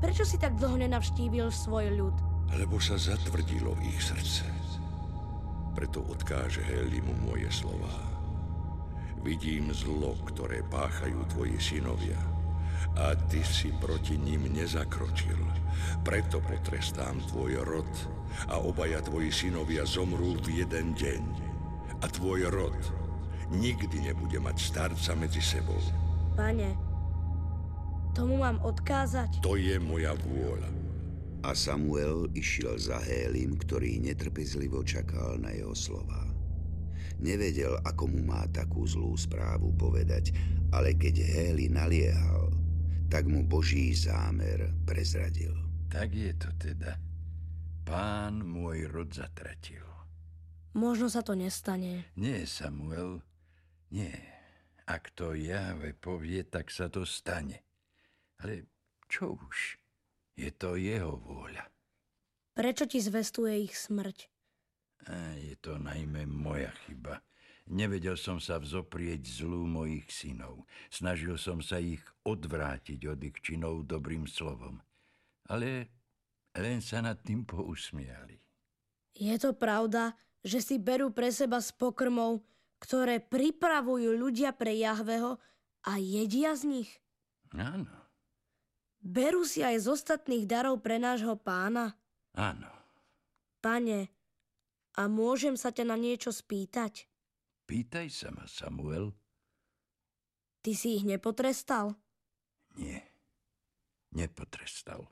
Prečo 0.04 0.28
si 0.28 0.36
tak 0.36 0.60
dlho 0.60 0.84
nenavštívil 0.84 1.48
svoj 1.48 1.96
ľud? 1.96 2.16
Lebo 2.60 2.76
sa 2.76 3.00
zatvrdilo 3.00 3.72
ich 3.80 4.04
srdce. 4.04 4.44
Preto 5.72 6.04
odkáže 6.04 6.60
Helimu 6.60 7.16
moje 7.24 7.48
slova. 7.48 7.88
Vidím 9.24 9.72
zlo, 9.72 10.12
ktoré 10.28 10.60
páchajú 10.68 11.24
tvoji 11.32 11.56
synovia. 11.56 12.20
A 13.00 13.16
ty 13.16 13.40
si 13.40 13.72
proti 13.80 14.20
ním 14.20 14.52
nezakročil. 14.52 15.40
Preto 16.04 16.44
potrestám 16.44 17.24
tvoj 17.32 17.64
rod 17.64 17.88
a 18.52 18.60
obaja 18.60 19.00
tvoji 19.00 19.32
synovia 19.32 19.88
zomrú 19.88 20.36
v 20.44 20.60
jeden 20.68 20.92
deň. 20.92 21.22
A 22.04 22.06
tvoj 22.12 22.52
rod 22.52 22.76
nikdy 23.56 24.12
nebude 24.12 24.36
mať 24.36 24.56
starca 24.60 25.16
medzi 25.16 25.40
sebou. 25.40 25.80
Pane, 26.36 26.83
Tomu 28.14 28.38
mám 28.38 28.62
odkázať? 28.62 29.42
To 29.42 29.58
je 29.58 29.74
moja 29.82 30.14
vôľa. 30.14 30.70
A 31.42 31.50
Samuel 31.50 32.30
išiel 32.30 32.78
za 32.78 33.02
Hélim, 33.02 33.58
ktorý 33.58 33.98
netrpezlivo 33.98 34.86
čakal 34.86 35.34
na 35.42 35.50
jeho 35.50 35.74
slova. 35.74 36.22
Nevedel, 37.18 37.74
ako 37.82 38.14
mu 38.14 38.22
má 38.22 38.46
takú 38.54 38.86
zlú 38.86 39.18
správu 39.18 39.74
povedať, 39.74 40.30
ale 40.70 40.94
keď 40.94 41.26
Héli 41.26 41.66
naliehal, 41.66 42.54
tak 43.10 43.26
mu 43.26 43.42
Boží 43.42 43.90
zámer 43.98 44.70
prezradil. 44.86 45.52
Tak 45.90 46.14
je 46.14 46.32
to 46.38 46.54
teda. 46.54 46.94
Pán 47.82 48.46
môj 48.46 48.86
rod 48.94 49.10
zatratil. 49.10 49.82
Možno 50.78 51.10
sa 51.10 51.26
to 51.26 51.34
nestane. 51.34 52.14
Nie, 52.14 52.46
Samuel, 52.46 53.26
nie. 53.90 54.14
Ak 54.86 55.10
to 55.18 55.34
Jahve 55.34 55.98
povie, 55.98 56.46
tak 56.46 56.70
sa 56.70 56.86
to 56.86 57.02
stane. 57.02 57.58
Ale 58.42 58.66
čo 59.06 59.38
už? 59.38 59.78
Je 60.34 60.50
to 60.50 60.74
jeho 60.74 61.14
vôľa. 61.14 61.70
Prečo 62.54 62.86
ti 62.86 62.98
zvestuje 62.98 63.66
ich 63.66 63.74
smrť? 63.74 64.30
A 65.10 65.36
je 65.36 65.54
to 65.58 65.78
najmä 65.78 66.24
moja 66.26 66.72
chyba. 66.86 67.22
Nevedel 67.64 68.20
som 68.20 68.36
sa 68.40 68.60
vzoprieť 68.60 69.24
zlú 69.40 69.64
mojich 69.64 70.04
synov. 70.12 70.68
Snažil 70.92 71.40
som 71.40 71.64
sa 71.64 71.80
ich 71.80 72.04
odvrátiť 72.28 73.00
od 73.08 73.18
ich 73.24 73.36
činov 73.40 73.88
dobrým 73.88 74.28
slovom. 74.28 74.84
Ale 75.48 75.88
len 76.56 76.84
sa 76.84 77.00
nad 77.00 77.20
tým 77.24 77.48
pousmiali. 77.48 78.36
Je 79.16 79.34
to 79.40 79.56
pravda, 79.56 80.12
že 80.44 80.60
si 80.60 80.76
berú 80.76 81.08
pre 81.08 81.32
seba 81.32 81.56
s 81.62 81.72
pokrmov, 81.72 82.44
ktoré 82.84 83.16
pripravujú 83.22 84.12
ľudia 84.12 84.52
pre 84.52 84.76
Jahveho 84.76 85.40
a 85.88 85.96
jedia 85.96 86.52
z 86.52 86.68
nich? 86.68 86.90
Áno, 87.56 87.88
Berú 89.04 89.44
si 89.44 89.60
aj 89.60 89.84
z 89.84 89.86
ostatných 89.92 90.48
darov 90.48 90.80
pre 90.80 90.96
nášho 90.96 91.36
pána? 91.36 91.92
áno. 92.32 92.72
Pane, 93.60 94.12
a 94.96 95.08
môžem 95.08 95.56
sa 95.56 95.72
ťa 95.72 95.88
na 95.88 95.96
niečo 95.96 96.32
spýtať? 96.32 97.08
Pýtaj 97.64 98.08
sa 98.12 98.28
ma, 98.28 98.44
Samuel. 98.44 99.16
Ty 100.60 100.72
si 100.76 101.00
ich 101.00 101.04
nepotrestal? 101.04 101.96
Nie, 102.76 103.04
nepotrestal. 104.12 105.08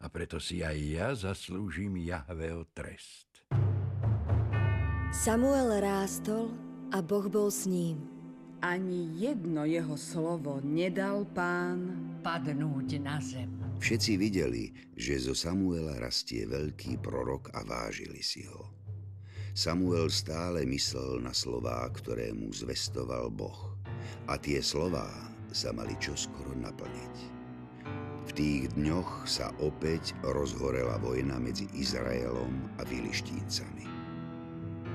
A 0.00 0.08
preto 0.08 0.40
si 0.40 0.64
aj 0.64 0.76
ja 0.80 1.08
zaslúžim 1.12 2.00
Jahveho 2.00 2.64
trest. 2.72 3.44
Samuel 5.12 5.84
rástol 5.84 6.48
a 6.92 7.04
Boh 7.04 7.28
bol 7.28 7.52
s 7.52 7.68
ním. 7.68 8.19
Ani 8.60 9.08
jedno 9.16 9.64
jeho 9.64 9.96
slovo 9.96 10.60
nedal 10.60 11.24
pán. 11.32 11.96
Padnúť 12.20 13.00
na 13.00 13.16
zem. 13.16 13.48
Všetci 13.80 14.20
videli, 14.20 14.76
že 14.92 15.16
zo 15.16 15.32
Samuela 15.32 15.96
rastie 15.96 16.44
veľký 16.44 17.00
prorok 17.00 17.48
a 17.56 17.64
vážili 17.64 18.20
si 18.20 18.44
ho. 18.44 18.68
Samuel 19.56 20.12
stále 20.12 20.68
myslel 20.68 21.24
na 21.24 21.32
slová, 21.32 21.88
ktoré 21.88 22.36
mu 22.36 22.52
zvestoval 22.52 23.32
Boh. 23.32 23.80
A 24.28 24.36
tie 24.36 24.60
slová 24.60 25.08
sa 25.48 25.72
mali 25.72 25.96
čoskoro 25.96 26.52
naplniť. 26.52 27.16
V 28.28 28.30
tých 28.36 28.76
dňoch 28.76 29.24
sa 29.24 29.56
opäť 29.64 30.12
rozhorela 30.20 31.00
vojna 31.00 31.40
medzi 31.40 31.64
Izraelom 31.72 32.76
a 32.76 32.84
Filištíncami. 32.84 33.99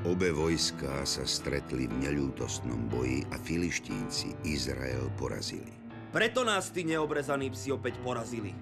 Obe 0.06 0.30
vojská 0.30 1.02
sa 1.02 1.26
stretli 1.26 1.90
v 1.90 2.06
neľútostnom 2.06 2.94
boji 2.94 3.26
a 3.34 3.42
Filištínci 3.42 4.38
Izrael 4.46 5.10
porazili. 5.18 5.74
Preto 6.14 6.46
nás 6.46 6.70
tí 6.70 6.86
neobrezaní 6.86 7.50
psi 7.50 7.74
opäť 7.74 7.98
porazili, 8.06 8.54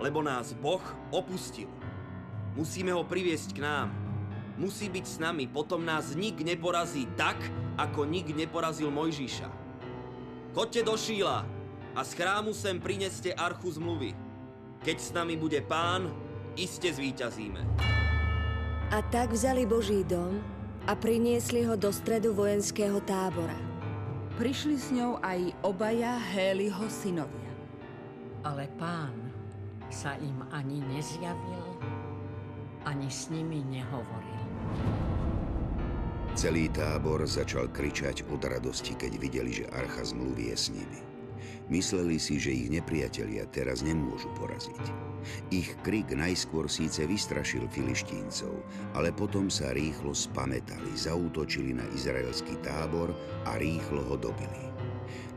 lebo 0.00 0.24
nás 0.24 0.56
Boh 0.56 0.80
opustil. 1.12 1.68
Musíme 2.56 2.96
ho 2.96 3.04
priviesť 3.04 3.52
k 3.52 3.60
nám. 3.60 3.92
Musí 4.56 4.88
byť 4.88 5.04
s 5.04 5.20
nami, 5.20 5.44
potom 5.44 5.84
nás 5.84 6.16
nik 6.16 6.40
neporazí 6.40 7.04
tak, 7.12 7.36
ako 7.76 8.08
nik 8.08 8.32
neporazil 8.32 8.88
Mojžiša. 8.88 9.52
Choďte 10.56 10.80
do 10.80 10.96
Šíla 10.96 11.44
a 11.92 12.00
z 12.08 12.10
chrámu 12.16 12.56
sem 12.56 12.80
prineste 12.80 13.36
archu 13.36 13.68
zmluvy. 13.68 14.16
Keď 14.80 14.96
s 14.96 15.12
nami 15.12 15.36
bude 15.36 15.60
pán, 15.60 16.08
iste 16.56 16.88
zvíťazíme. 16.88 17.60
A 18.88 19.04
tak 19.12 19.36
vzali 19.36 19.68
Boží 19.68 20.00
dom 20.00 20.55
a 20.86 20.94
priniesli 20.94 21.66
ho 21.66 21.74
do 21.74 21.90
stredu 21.90 22.30
vojenského 22.30 23.02
tábora. 23.02 23.58
Prišli 24.38 24.76
s 24.78 24.94
ňou 24.94 25.18
aj 25.18 25.50
obaja 25.66 26.14
Héliho 26.14 26.86
synovia. 26.86 27.50
Ale 28.46 28.70
pán 28.78 29.34
sa 29.90 30.14
im 30.22 30.46
ani 30.54 30.78
nezjavil, 30.86 31.66
ani 32.86 33.10
s 33.10 33.26
nimi 33.34 33.66
nehovoril. 33.66 34.46
Celý 36.38 36.70
tábor 36.70 37.26
začal 37.26 37.66
kričať 37.72 38.22
od 38.30 38.44
radosti, 38.46 38.94
keď 38.94 39.12
videli, 39.18 39.50
že 39.64 39.72
archa 39.74 40.06
zmluvy 40.06 40.54
je 40.54 40.56
s 40.56 40.66
nimi. 40.70 41.15
Mysleli 41.66 42.22
si, 42.22 42.38
že 42.38 42.54
ich 42.54 42.70
nepriatelia 42.70 43.42
teraz 43.50 43.82
nemôžu 43.82 44.30
poraziť. 44.38 44.84
Ich 45.50 45.74
krik 45.82 46.14
najskôr 46.14 46.70
síce 46.70 47.02
vystrašil 47.02 47.66
filištíncov, 47.66 48.54
ale 48.94 49.10
potom 49.10 49.50
sa 49.50 49.74
rýchlo 49.74 50.14
spametali, 50.14 50.94
zaútočili 50.94 51.74
na 51.74 51.82
izraelský 51.90 52.62
tábor 52.62 53.10
a 53.50 53.58
rýchlo 53.58 54.06
ho 54.06 54.14
dobili. 54.14 54.70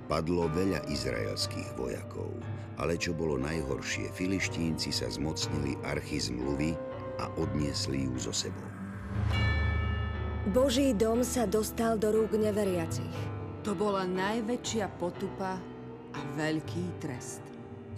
Padlo 0.05 0.45
veľa 0.53 0.85
izraelských 0.89 1.73
vojakov, 1.73 2.29
ale 2.77 2.97
čo 2.97 3.17
bolo 3.17 3.41
najhoršie, 3.41 4.13
filištínci 4.13 4.93
sa 4.93 5.09
zmocnili 5.09 5.81
archy 5.81 6.21
zmluvy 6.21 6.77
a 7.17 7.25
odniesli 7.41 8.05
ju 8.05 8.13
so 8.21 8.33
sebou. 8.33 8.69
Boží 10.49 10.93
dom 10.93 11.25
sa 11.25 11.49
dostal 11.49 11.97
do 11.97 12.13
rúk 12.13 12.37
neveriacich. 12.37 13.17
To 13.67 13.75
bola 13.75 14.07
najväčšia 14.07 14.87
potupa 14.97 15.59
a 16.13 16.19
veľký 16.37 17.01
trest. 17.03 17.43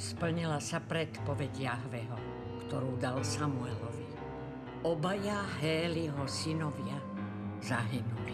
Splnila 0.02 0.58
sa 0.58 0.82
predpoveď 0.82 1.52
Jahveho, 1.72 2.18
ktorú 2.66 2.98
dal 2.98 3.22
Samuelovi. 3.22 4.10
Obaja 4.82 5.46
Héliho 5.62 6.26
synovia 6.26 6.98
zahynuli. 7.62 8.34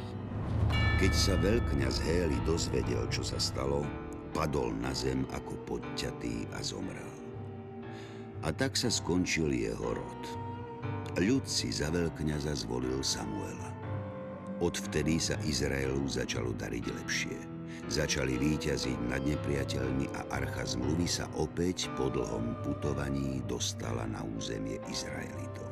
Keď 0.98 1.14
sa 1.14 1.36
veľkňaz 1.38 2.00
Héli 2.08 2.40
dozvedel, 2.48 3.04
čo 3.12 3.22
sa 3.22 3.36
stalo, 3.38 3.84
padol 4.32 4.72
na 4.80 4.96
zem 4.96 5.28
ako 5.36 5.60
podťatý 5.68 6.48
a 6.56 6.64
zomrel. 6.64 7.12
A 8.46 8.54
tak 8.56 8.80
sa 8.80 8.88
skončil 8.88 9.52
jeho 9.52 9.98
rod. 9.98 10.22
Ľud 11.18 11.44
si 11.50 11.74
za 11.74 11.90
veľkňaza 11.90 12.54
zvolil 12.64 13.04
Samuela. 13.04 13.74
Odvtedy 14.64 15.20
sa 15.20 15.36
Izraelu 15.44 16.06
začalo 16.06 16.54
dariť 16.54 16.86
lepšie. 16.86 17.57
Začali 17.86 18.42
výťaziť 18.42 19.00
nad 19.06 19.22
nepriateľmi 19.22 20.10
a 20.18 20.26
archa 20.34 20.66
zmluvy 20.66 21.06
sa 21.06 21.30
opäť 21.38 21.94
po 21.94 22.10
dlhom 22.10 22.58
putovaní 22.66 23.46
dostala 23.46 24.10
na 24.10 24.26
územie 24.26 24.82
Izraelitov. 24.90 25.70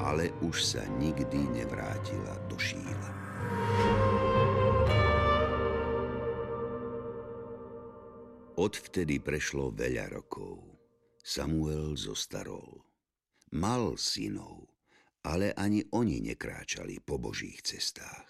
Ale 0.00 0.32
už 0.40 0.56
sa 0.64 0.82
nikdy 0.96 1.44
nevrátila 1.52 2.34
do 2.48 2.56
Šíla. 2.56 3.10
Odvtedy 8.60 9.20
prešlo 9.24 9.72
veľa 9.72 10.12
rokov. 10.12 10.60
Samuel 11.20 11.96
zostarol. 11.96 12.84
Mal 13.56 13.96
synov, 13.96 14.68
ale 15.24 15.56
ani 15.56 15.84
oni 15.92 16.20
nekráčali 16.32 17.00
po 17.00 17.16
božích 17.16 17.64
cestách. 17.64 18.29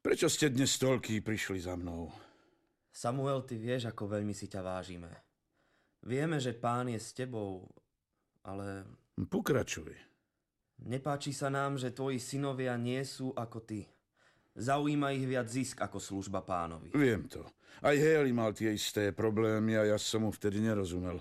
Prečo 0.00 0.32
ste 0.32 0.48
dnes 0.48 0.80
toľký 0.80 1.20
prišli 1.20 1.60
za 1.60 1.76
mnou? 1.76 2.08
Samuel, 2.88 3.44
ty 3.44 3.60
vieš, 3.60 3.84
ako 3.84 4.16
veľmi 4.16 4.32
si 4.32 4.48
ťa 4.48 4.64
vážime. 4.64 5.12
Vieme, 6.00 6.40
že 6.40 6.56
pán 6.56 6.88
je 6.88 6.96
s 6.96 7.12
tebou, 7.12 7.68
ale 8.40 8.88
Pokračuj. 9.28 9.92
nepáči 10.80 11.36
sa 11.36 11.52
nám, 11.52 11.76
že 11.76 11.92
tvoji 11.92 12.16
synovia 12.16 12.80
nie 12.80 13.04
sú 13.04 13.36
ako 13.36 13.60
ty. 13.60 13.84
Zaujíma 14.56 15.12
ich 15.12 15.28
viac 15.28 15.52
zisk 15.52 15.84
ako 15.84 16.00
služba 16.00 16.40
pánovi. 16.48 16.96
Viem 16.96 17.28
to. 17.28 17.44
Aj 17.84 17.92
Haley 17.92 18.32
mal 18.32 18.56
tie 18.56 18.72
isté 18.72 19.12
problémy 19.12 19.76
a 19.76 19.84
ja 19.84 19.96
som 20.00 20.24
mu 20.24 20.32
vtedy 20.32 20.64
nerozumel. 20.64 21.20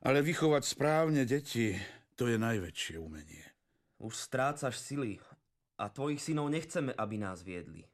Ale 0.00 0.24
vychovať 0.24 0.64
správne 0.64 1.28
deti, 1.28 1.76
to 2.16 2.24
je 2.24 2.40
najväčšie 2.40 2.96
umenie. 2.96 3.44
Už 4.00 4.16
strácaš 4.16 4.80
sily 4.80 5.20
a 5.76 5.92
tvojich 5.92 6.24
synov 6.24 6.48
nechceme, 6.50 6.92
aby 6.96 7.16
nás 7.20 7.44
viedli. 7.44 7.87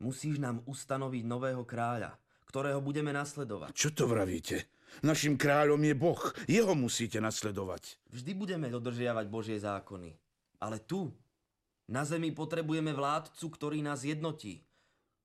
Musíš 0.00 0.40
nám 0.40 0.64
ustanoviť 0.64 1.28
nového 1.28 1.60
kráľa, 1.68 2.16
ktorého 2.48 2.80
budeme 2.80 3.12
nasledovať. 3.12 3.76
Čo 3.76 3.92
to 3.92 4.04
vravíte? 4.08 4.64
Našim 5.04 5.36
kráľom 5.36 5.78
je 5.84 5.94
Boh. 5.94 6.22
Jeho 6.48 6.72
musíte 6.74 7.20
nasledovať. 7.20 8.00
Vždy 8.10 8.32
budeme 8.34 8.66
dodržiavať 8.72 9.26
Božie 9.28 9.60
zákony. 9.60 10.16
Ale 10.64 10.82
tu, 10.82 11.12
na 11.86 12.02
zemi 12.08 12.32
potrebujeme 12.32 12.90
vládcu, 12.96 13.44
ktorý 13.44 13.84
nás 13.84 14.02
jednotí. 14.02 14.64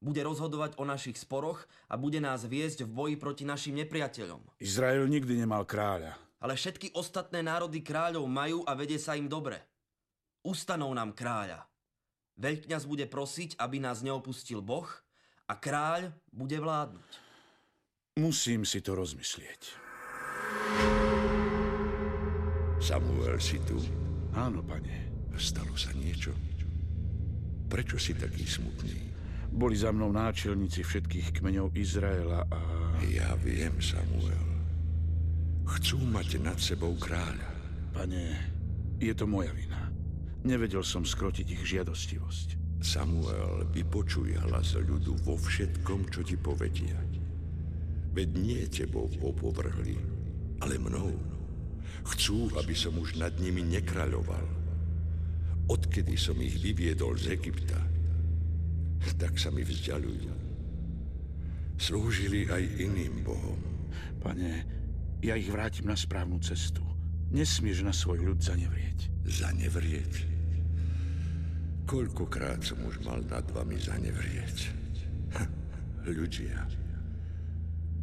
Bude 0.04 0.22
rozhodovať 0.22 0.78
o 0.78 0.84
našich 0.86 1.18
sporoch 1.18 1.66
a 1.90 1.98
bude 1.98 2.20
nás 2.20 2.46
viesť 2.46 2.86
v 2.86 2.94
boji 2.94 3.16
proti 3.18 3.48
našim 3.48 3.74
nepriateľom. 3.80 4.60
Izrael 4.62 5.08
nikdy 5.08 5.40
nemal 5.40 5.66
kráľa. 5.66 6.14
Ale 6.44 6.54
všetky 6.54 6.94
ostatné 6.94 7.42
národy 7.42 7.82
kráľov 7.82 8.28
majú 8.30 8.62
a 8.68 8.76
vedie 8.78 9.02
sa 9.02 9.18
im 9.18 9.26
dobre. 9.26 9.58
Ustanov 10.46 10.94
nám 10.94 11.18
kráľa. 11.18 11.66
Veľkňaz 12.36 12.84
bude 12.84 13.08
prosiť, 13.08 13.56
aby 13.63 13.80
nás 13.80 14.04
neopustil 14.04 14.60
Boh 14.60 14.88
a 15.48 15.54
kráľ 15.56 16.12
bude 16.36 16.60
vládnuť. 16.60 17.10
Musím 18.19 18.63
si 18.63 18.80
to 18.80 18.95
rozmyslieť. 18.95 19.62
Samuel, 22.80 23.39
si 23.39 23.60
tu? 23.63 23.80
Áno, 24.36 24.60
pane. 24.63 25.12
Stalo 25.36 25.76
sa 25.76 25.91
niečo? 25.95 26.32
Prečo 27.67 28.00
si 28.00 28.15
taký 28.15 28.48
smutný? 28.48 29.12
Boli 29.56 29.76
za 29.80 29.91
mnou 29.91 30.12
náčelníci 30.12 30.84
všetkých 30.84 31.39
kmeňov 31.39 31.76
Izraela 31.76 32.43
a... 32.52 32.60
Ja 33.12 33.36
viem, 33.39 33.80
Samuel. 33.80 34.48
Chcú 35.65 36.04
mať 36.08 36.39
nad 36.43 36.60
sebou 36.60 36.95
kráľa. 37.00 37.52
Pane, 37.95 38.52
Je 39.00 39.12
to 39.15 39.28
moja 39.28 39.52
vina. 39.52 39.85
Nevedel 40.45 40.86
som 40.86 41.01
skrotiť 41.01 41.58
ich 41.58 41.63
žiadostivosť. 41.65 42.77
Samuel, 42.77 43.65
vypočuj 43.73 44.38
hlas 44.45 44.77
ľudu 44.77 45.17
vo 45.25 45.41
všetkom, 45.41 46.05
čo 46.13 46.21
ti 46.21 46.38
povedia. 46.38 46.93
Veď 48.13 48.29
nie 48.38 48.62
tebou 48.69 49.10
opovrhli, 49.25 49.97
ale 50.62 50.77
mnou. 50.77 51.17
Chcú, 52.13 52.53
aby 52.62 52.77
som 52.77 52.93
už 52.93 53.17
nad 53.17 53.34
nimi 53.41 53.65
nekraľoval. 53.65 54.45
Odkedy 55.65 56.13
som 56.13 56.38
ich 56.38 56.62
vyviedol 56.62 57.17
z 57.17 57.41
Egypta, 57.41 57.81
tak 59.17 59.41
sa 59.41 59.49
mi 59.49 59.65
vzdialujú. 59.65 60.29
Slúžili 61.81 62.45
aj 62.53 62.62
iným 62.86 63.25
bohom. 63.25 63.58
Pane, 64.21 64.62
ja 65.25 65.34
ich 65.34 65.49
vrátim 65.49 65.89
na 65.89 65.97
správnu 65.97 66.38
cestu. 66.45 66.86
Nesmieš 67.34 67.81
na 67.81 67.89
svoj 67.89 68.29
ľud 68.29 68.45
zanevrieť. 68.45 69.10
Zanevrieť? 69.25 70.35
Koľkokrát 71.86 72.65
som 72.65 72.82
už 72.82 73.06
mal 73.06 73.21
nad 73.30 73.45
vami 73.54 73.78
zanevrieť? 73.78 74.74
Ľudia, 76.10 76.65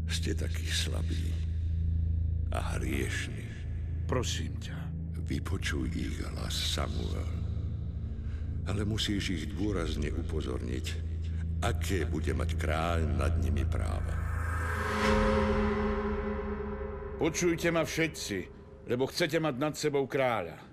ste 0.06 0.38
takí 0.38 0.70
slabí 0.70 1.34
a 2.54 2.78
hriešní. 2.78 3.42
Prosím 4.06 4.54
ťa. 4.62 4.78
Vypočuj 5.26 5.90
ich 5.94 6.18
hlas, 6.22 6.54
Samuel. 6.54 7.26
Ale 8.70 8.86
musíš 8.86 9.34
ich 9.34 9.44
dôrazne 9.54 10.14
upozorniť, 10.14 10.86
aké 11.62 12.06
bude 12.06 12.30
mať 12.34 12.54
kráľ 12.58 13.06
nad 13.18 13.34
nimi 13.42 13.66
práva. 13.66 14.14
Počujte 17.18 17.70
ma 17.70 17.86
všetci, 17.86 18.38
lebo 18.90 19.06
chcete 19.10 19.38
mať 19.38 19.54
nad 19.58 19.74
sebou 19.78 20.06
kráľa. 20.10 20.71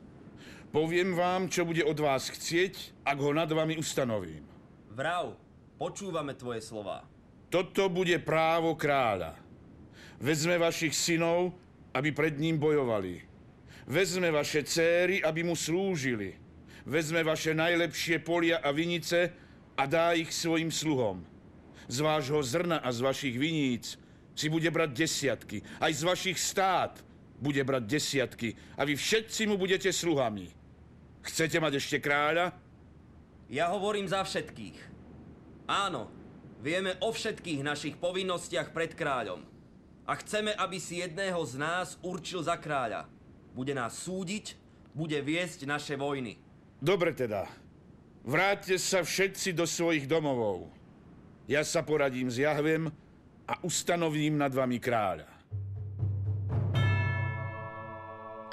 Poviem 0.69 1.17
vám, 1.17 1.49
čo 1.49 1.65
bude 1.65 1.81
od 1.81 1.97
vás 1.97 2.29
chcieť, 2.29 3.01
ak 3.01 3.17
ho 3.17 3.33
nad 3.33 3.49
vami 3.49 3.73
ustanovím. 3.81 4.45
Vrav, 4.93 5.33
počúvame 5.81 6.37
tvoje 6.37 6.61
slova. 6.61 7.01
Toto 7.49 7.89
bude 7.89 8.13
právo 8.21 8.77
kráľa. 8.77 9.33
Vezme 10.21 10.61
vašich 10.61 10.93
synov, 10.93 11.57
aby 11.97 12.13
pred 12.13 12.37
ním 12.37 12.61
bojovali. 12.61 13.25
Vezme 13.89 14.29
vaše 14.29 14.61
céry, 14.61 15.25
aby 15.25 15.41
mu 15.41 15.57
slúžili. 15.57 16.37
Vezme 16.85 17.25
vaše 17.25 17.57
najlepšie 17.57 18.21
polia 18.21 18.61
a 18.61 18.69
vinice 18.69 19.33
a 19.73 19.89
dá 19.89 20.13
ich 20.13 20.29
svojim 20.29 20.69
sluhom. 20.69 21.25
Z 21.89 22.05
vášho 22.05 22.45
zrna 22.45 22.77
a 22.85 22.93
z 22.93 23.01
vašich 23.01 23.33
viníc 23.41 23.97
si 24.37 24.45
bude 24.53 24.69
brať 24.69 24.93
desiatky. 24.93 25.65
Aj 25.81 25.89
z 25.89 26.05
vašich 26.05 26.37
stát 26.37 27.01
bude 27.41 27.65
brať 27.65 27.89
desiatky. 27.89 28.53
A 28.77 28.85
vy 28.85 28.93
všetci 28.93 29.49
mu 29.49 29.57
budete 29.57 29.89
sluhami. 29.89 30.58
Chcete 31.23 31.59
mať 31.59 31.73
ešte 31.79 31.97
kráľa? 31.99 32.55
Ja 33.49 33.73
hovorím 33.73 34.05
za 34.05 34.21
všetkých. 34.21 34.77
Áno, 35.65 36.09
vieme 36.61 36.97
o 37.01 37.09
všetkých 37.09 37.61
našich 37.65 37.95
povinnostiach 37.97 38.69
pred 38.69 38.93
kráľom. 38.93 39.41
A 40.09 40.17
chceme, 40.17 40.53
aby 40.57 40.81
si 40.81 41.01
jedného 41.01 41.37
z 41.45 41.61
nás 41.61 41.97
určil 42.01 42.41
za 42.41 42.57
kráľa. 42.57 43.05
Bude 43.53 43.73
nás 43.77 43.93
súdiť, 44.01 44.57
bude 44.93 45.17
viesť 45.21 45.69
naše 45.69 45.93
vojny. 45.93 46.41
Dobre 46.81 47.13
teda. 47.13 47.45
Vráťte 48.25 48.75
sa 48.81 49.05
všetci 49.05 49.53
do 49.53 49.63
svojich 49.69 50.09
domovov. 50.09 50.69
Ja 51.49 51.65
sa 51.65 51.81
poradím 51.81 52.29
s 52.29 52.37
Jahvem 52.37 52.89
a 53.49 53.53
ustanovím 53.65 54.37
nad 54.37 54.53
vami 54.53 54.77
kráľa. 54.77 55.38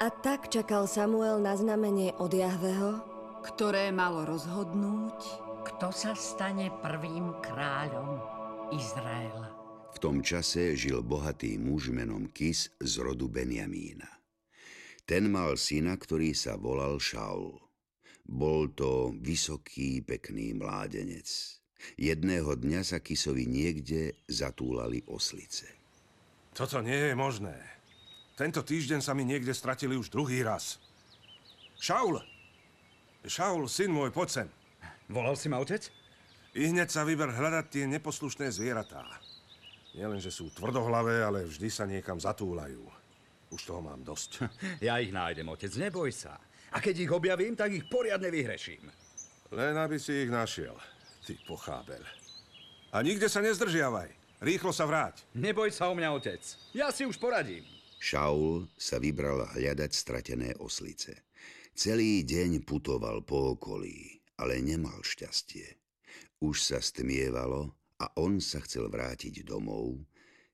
A 0.07 0.11
tak 0.23 0.47
čakal 0.47 0.87
Samuel 0.87 1.43
na 1.43 1.51
znamenie 1.59 2.15
od 2.15 2.31
Jahveho, 2.31 3.03
ktoré 3.43 3.91
malo 3.91 4.23
rozhodnúť, 4.23 5.19
kto 5.67 5.91
sa 5.91 6.15
stane 6.15 6.71
prvým 6.79 7.35
kráľom 7.43 8.15
Izraela. 8.71 9.51
V 9.91 9.99
tom 9.99 10.23
čase 10.23 10.79
žil 10.79 11.03
bohatý 11.03 11.59
muž 11.59 11.91
menom 11.91 12.31
Kis 12.31 12.71
z 12.79 13.03
rodu 13.03 13.27
Benjamína. 13.27 14.07
Ten 15.03 15.27
mal 15.27 15.59
syna, 15.59 15.99
ktorý 15.99 16.31
sa 16.31 16.55
volal 16.55 17.03
Šaul. 17.03 17.59
Bol 18.23 18.71
to 18.79 19.11
vysoký, 19.11 20.07
pekný 20.07 20.55
mládenec. 20.55 21.27
Jedného 21.99 22.55
dňa 22.55 22.95
sa 22.95 23.03
Kisovi 23.03 23.43
niekde 23.43 24.15
zatúlali 24.31 25.03
oslice. 25.11 25.67
Toto 26.55 26.79
nie 26.79 27.11
je 27.11 27.15
možné. 27.19 27.76
Tento 28.37 28.61
týždeň 28.61 29.01
sa 29.01 29.17
mi 29.17 29.25
niekde 29.25 29.49
stratili 29.49 29.97
už 29.97 30.13
druhý 30.13 30.45
raz. 30.45 30.77
Šaul! 31.81 32.21
Šaul, 33.25 33.65
syn 33.65 33.89
môj, 33.89 34.13
poď 34.13 34.29
sem. 34.29 34.47
Volal 35.09 35.33
si 35.33 35.49
ma 35.49 35.57
otec? 35.57 35.89
I 36.53 36.69
hneď 36.69 36.93
sa 36.93 37.01
vyber 37.01 37.33
hľadať 37.33 37.65
tie 37.73 37.83
neposlušné 37.89 38.53
zvieratá. 38.53 39.01
Nielen, 39.97 40.21
že 40.21 40.29
sú 40.29 40.53
tvrdohlavé, 40.53 41.25
ale 41.25 41.49
vždy 41.49 41.69
sa 41.73 41.89
niekam 41.89 42.21
zatúlajú. 42.21 42.85
Už 43.49 43.61
toho 43.65 43.81
mám 43.81 44.05
dosť. 44.05 44.45
Ja 44.85 45.01
ich 45.01 45.09
nájdem, 45.09 45.49
otec, 45.49 45.73
neboj 45.73 46.13
sa. 46.13 46.37
A 46.69 46.77
keď 46.77 47.09
ich 47.09 47.11
objavím, 47.11 47.57
tak 47.57 47.73
ich 47.73 47.89
poriadne 47.89 48.29
vyhreším. 48.29 48.85
Len 49.49 49.73
aby 49.81 49.97
si 49.97 50.27
ich 50.27 50.29
našiel, 50.29 50.77
ty 51.25 51.41
pochábel. 51.49 52.05
A 52.93 53.01
nikde 53.01 53.33
sa 53.33 53.41
nezdržiavaj. 53.41 54.13
Rýchlo 54.45 54.69
sa 54.69 54.85
vráť. 54.85 55.25
Neboj 55.33 55.73
sa 55.73 55.89
o 55.89 55.97
mňa, 55.97 56.13
otec. 56.13 56.41
Ja 56.77 56.93
si 56.93 57.01
už 57.09 57.17
poradím. 57.17 57.76
Šaul 57.97 58.69
sa 58.77 59.01
vybral 59.01 59.49
hľadať 59.57 59.91
stratené 59.91 60.53
oslice. 60.61 61.25
Celý 61.73 62.21
deň 62.25 62.65
putoval 62.65 63.25
po 63.25 63.57
okolí, 63.57 64.21
ale 64.37 64.61
nemal 64.61 65.01
šťastie. 65.01 65.77
Už 66.41 66.61
sa 66.61 66.77
stmievalo 66.77 67.73
a 67.97 68.05
on 68.21 68.37
sa 68.37 68.61
chcel 68.61 68.89
vrátiť 68.89 69.41
domov, 69.41 69.97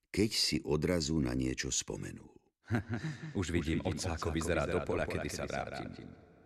keď 0.08 0.30
si 0.32 0.58
odrazu 0.64 1.20
na 1.20 1.36
niečo 1.36 1.68
spomenul. 1.68 2.32
Už 3.40 3.52
vidím 3.52 3.84
otca, 3.84 4.16
ako 4.16 4.32
vyzerá 4.32 4.64
do 4.64 4.80
pola, 4.88 5.04
kedy 5.04 5.28
sa 5.28 5.44
vrátim. 5.44 5.92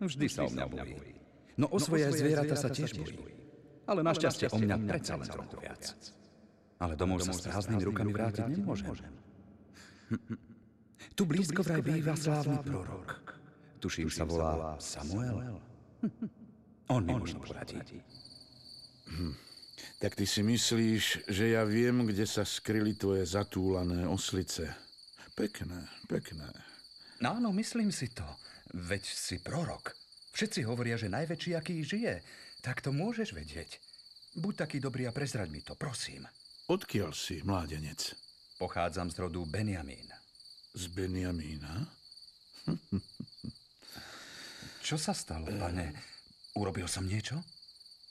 Vždy 0.02 0.26
sa 0.26 0.46
o 0.46 0.50
mňa 0.50 0.66
bojí. 0.66 1.14
No 1.58 1.70
o 1.70 1.78
svoje 1.78 2.10
zvieratá 2.10 2.54
sa 2.58 2.70
tiež 2.70 2.98
bojí. 2.98 3.18
Ale 3.86 4.02
našťastie 4.02 4.50
o 4.50 4.58
mňa 4.58 4.76
predsa 4.86 5.14
len 5.14 5.30
trochu 5.30 5.56
viac. 5.62 5.94
Ale 6.78 6.94
domov 6.94 7.22
sa 7.22 7.34
s 7.34 7.42
prázdnymi 7.46 7.82
rukami 7.86 8.10
vrátiť 8.14 8.46
nemôžem. 8.46 8.94
Tu 11.18 11.26
blízko 11.26 11.66
vraj 11.66 11.82
býva 11.82 12.14
slávny 12.14 12.62
prorok. 12.62 13.34
Tuším 13.82 14.06
sa 14.06 14.22
volá 14.22 14.78
Samuel. 14.78 15.58
On 16.94 17.02
mi 17.02 17.10
možno 17.10 17.42
poradí. 17.42 17.74
Hm. 19.10 19.34
Tak 19.98 20.14
ty 20.14 20.22
si 20.30 20.46
myslíš, 20.46 21.26
že 21.26 21.58
ja 21.58 21.66
viem, 21.66 22.06
kde 22.06 22.22
sa 22.22 22.46
skryli 22.46 22.94
tvoje 22.94 23.26
zatúlané 23.26 24.06
oslice. 24.06 24.70
Pekné, 25.34 25.90
pekné. 26.06 26.54
No 27.18 27.34
áno, 27.34 27.50
myslím 27.50 27.90
si 27.90 28.14
to. 28.14 28.26
Veď 28.78 29.02
si 29.02 29.42
prorok. 29.42 29.98
Všetci 30.38 30.62
hovoria, 30.70 30.94
že 30.94 31.10
najväčší, 31.10 31.58
aký 31.58 31.82
žije. 31.82 32.22
Tak 32.62 32.78
to 32.78 32.94
môžeš 32.94 33.34
vedieť. 33.34 33.82
Buď 34.38 34.70
taký 34.70 34.78
dobrý 34.78 35.10
a 35.10 35.14
prezraď 35.14 35.50
mi 35.50 35.66
to, 35.66 35.74
prosím. 35.74 36.30
Odkiaľ 36.70 37.10
si, 37.10 37.42
mládenec? 37.42 38.14
Pochádzam 38.62 39.10
z 39.10 39.18
rodu 39.18 39.42
Benjamín. 39.50 40.17
Z 40.78 40.94
Benjamína? 40.94 41.74
Čo 44.86 44.94
sa 44.94 45.10
stalo, 45.10 45.50
pane? 45.50 45.90
Urobil 46.54 46.86
som 46.86 47.02
niečo? 47.02 47.34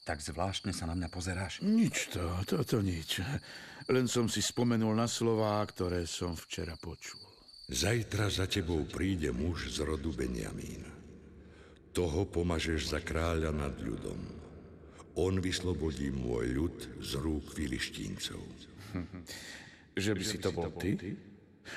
Tak 0.03 0.19
zvláštne 0.19 0.75
sa 0.75 0.83
na 0.83 0.99
mňa 0.99 1.07
pozeráš. 1.07 1.63
Nič 1.63 2.11
to, 2.11 2.27
toto 2.43 2.83
nič. 2.83 3.23
Len 3.87 4.11
som 4.11 4.27
si 4.27 4.43
spomenul 4.43 4.91
na 4.91 5.07
slová, 5.07 5.63
ktoré 5.63 6.03
som 6.03 6.35
včera 6.35 6.75
počul. 6.75 7.23
Zajtra 7.71 8.27
za 8.27 8.51
tebou 8.51 8.83
príde 8.83 9.31
muž 9.31 9.71
z 9.71 9.87
rodu 9.87 10.11
Benjamín. 10.11 10.83
Toho 11.95 12.27
pomažeš 12.27 12.91
za 12.91 12.99
kráľa 12.99 13.55
nad 13.55 13.79
ľudom. 13.79 14.19
On 15.15 15.39
vyslobodí 15.39 16.11
môj 16.11 16.51
ľud 16.51 16.77
z 16.99 17.11
rúk 17.15 17.47
filištíncov. 17.55 18.43
Že 19.95 20.11
by 20.19 20.23
si 20.27 20.37
to 20.43 20.51
bol 20.51 20.67
ty? 20.75 20.99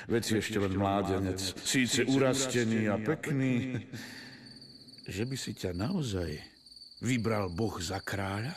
Veď 0.07 0.21
si 0.23 0.33
ešte 0.39 0.57
len 0.57 0.75
mládenec, 0.75 1.39
síce 1.61 2.05
urastený 2.07 2.87
a 2.91 2.97
pekný. 2.99 3.79
Že 5.05 5.23
by 5.27 5.35
si 5.35 5.51
ťa 5.57 5.75
naozaj 5.75 6.37
vybral 7.01 7.49
Boh 7.51 7.75
za 7.81 7.99
kráľa? 7.99 8.53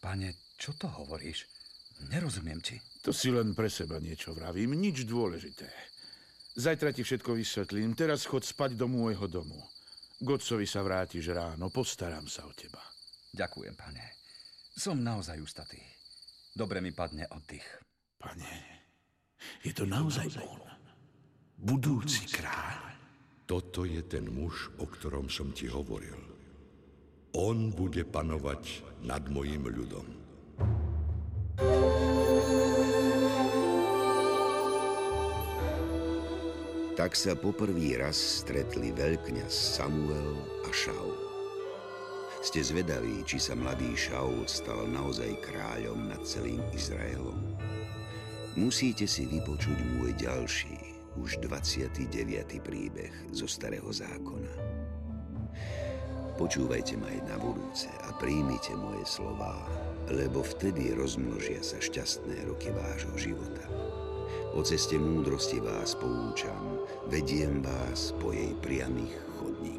Pane, 0.00 0.56
čo 0.56 0.72
to 0.74 0.88
hovoríš? 0.88 1.46
Nerozumiem 2.12 2.60
ti. 2.60 2.76
To 3.04 3.14
si 3.14 3.30
len 3.30 3.54
pre 3.54 3.70
seba 3.70 4.02
niečo 4.02 4.34
vravím, 4.34 4.76
nič 4.76 5.06
dôležité. 5.06 5.68
Zajtra 6.56 6.92
ti 6.92 7.04
všetko 7.04 7.36
vysvetlím, 7.36 7.92
teraz 7.92 8.24
chod 8.24 8.42
spať 8.42 8.80
do 8.80 8.88
môjho 8.88 9.28
domu. 9.28 9.60
Godcovi 10.16 10.64
sa 10.64 10.80
vrátiš 10.80 11.28
ráno, 11.28 11.68
postaram 11.68 12.24
sa 12.24 12.48
o 12.48 12.52
teba. 12.56 12.80
Ďakujem, 13.36 13.76
pane. 13.76 14.16
Som 14.72 15.04
naozaj 15.04 15.36
ustatý. 15.44 15.80
Dobre 16.56 16.80
mi 16.80 16.96
padne 16.96 17.28
oddych. 17.28 17.64
Pane, 18.16 18.75
je 19.64 19.72
to 19.74 19.84
naozaj 19.88 20.30
on. 20.42 20.62
Budúci 21.56 22.28
kráľ. 22.28 22.94
Toto 23.46 23.86
je 23.86 24.02
ten 24.02 24.26
muž, 24.26 24.74
o 24.82 24.90
ktorom 24.90 25.30
som 25.30 25.54
ti 25.54 25.70
hovoril. 25.70 26.18
On 27.38 27.70
bude 27.70 28.02
panovať 28.08 28.82
nad 29.06 29.22
mojim 29.30 29.70
ľudom. 29.70 30.06
Tak 36.96 37.12
sa 37.12 37.36
poprvý 37.36 38.00
raz 38.00 38.16
stretli 38.16 38.88
veľkňaz 38.88 39.52
Samuel 39.52 40.40
a 40.64 40.70
Šaul. 40.72 41.12
Ste 42.40 42.64
zvedaví, 42.64 43.20
či 43.28 43.36
sa 43.36 43.52
mladý 43.52 43.92
Šaul 43.92 44.48
stal 44.48 44.88
naozaj 44.88 45.44
kráľom 45.44 46.08
nad 46.08 46.24
celým 46.24 46.64
Izraelom. 46.72 47.36
Musíte 48.56 49.04
si 49.04 49.28
vypočuť 49.28 49.76
môj 50.00 50.16
ďalší, 50.16 50.80
už 51.20 51.44
29. 51.44 52.56
príbeh 52.64 53.12
zo 53.28 53.44
Starého 53.44 53.92
zákona. 53.92 54.48
Počúvajte 56.40 56.96
ma 56.96 57.04
aj 57.04 57.20
na 57.28 57.36
budúce 57.36 57.84
a 58.08 58.16
príjmite 58.16 58.72
moje 58.72 59.04
slová, 59.04 59.60
lebo 60.08 60.40
vtedy 60.40 60.96
rozmnožia 60.96 61.60
sa 61.60 61.76
šťastné 61.76 62.48
roky 62.48 62.72
vášho 62.72 63.12
života. 63.20 63.68
O 64.56 64.64
ceste 64.64 64.96
múdrosti 64.96 65.60
vás 65.60 65.92
poučam, 65.92 66.80
vediem 67.12 67.60
vás 67.60 68.16
po 68.16 68.32
jej 68.32 68.56
priamých 68.64 69.20
chodníkoch. 69.36 69.75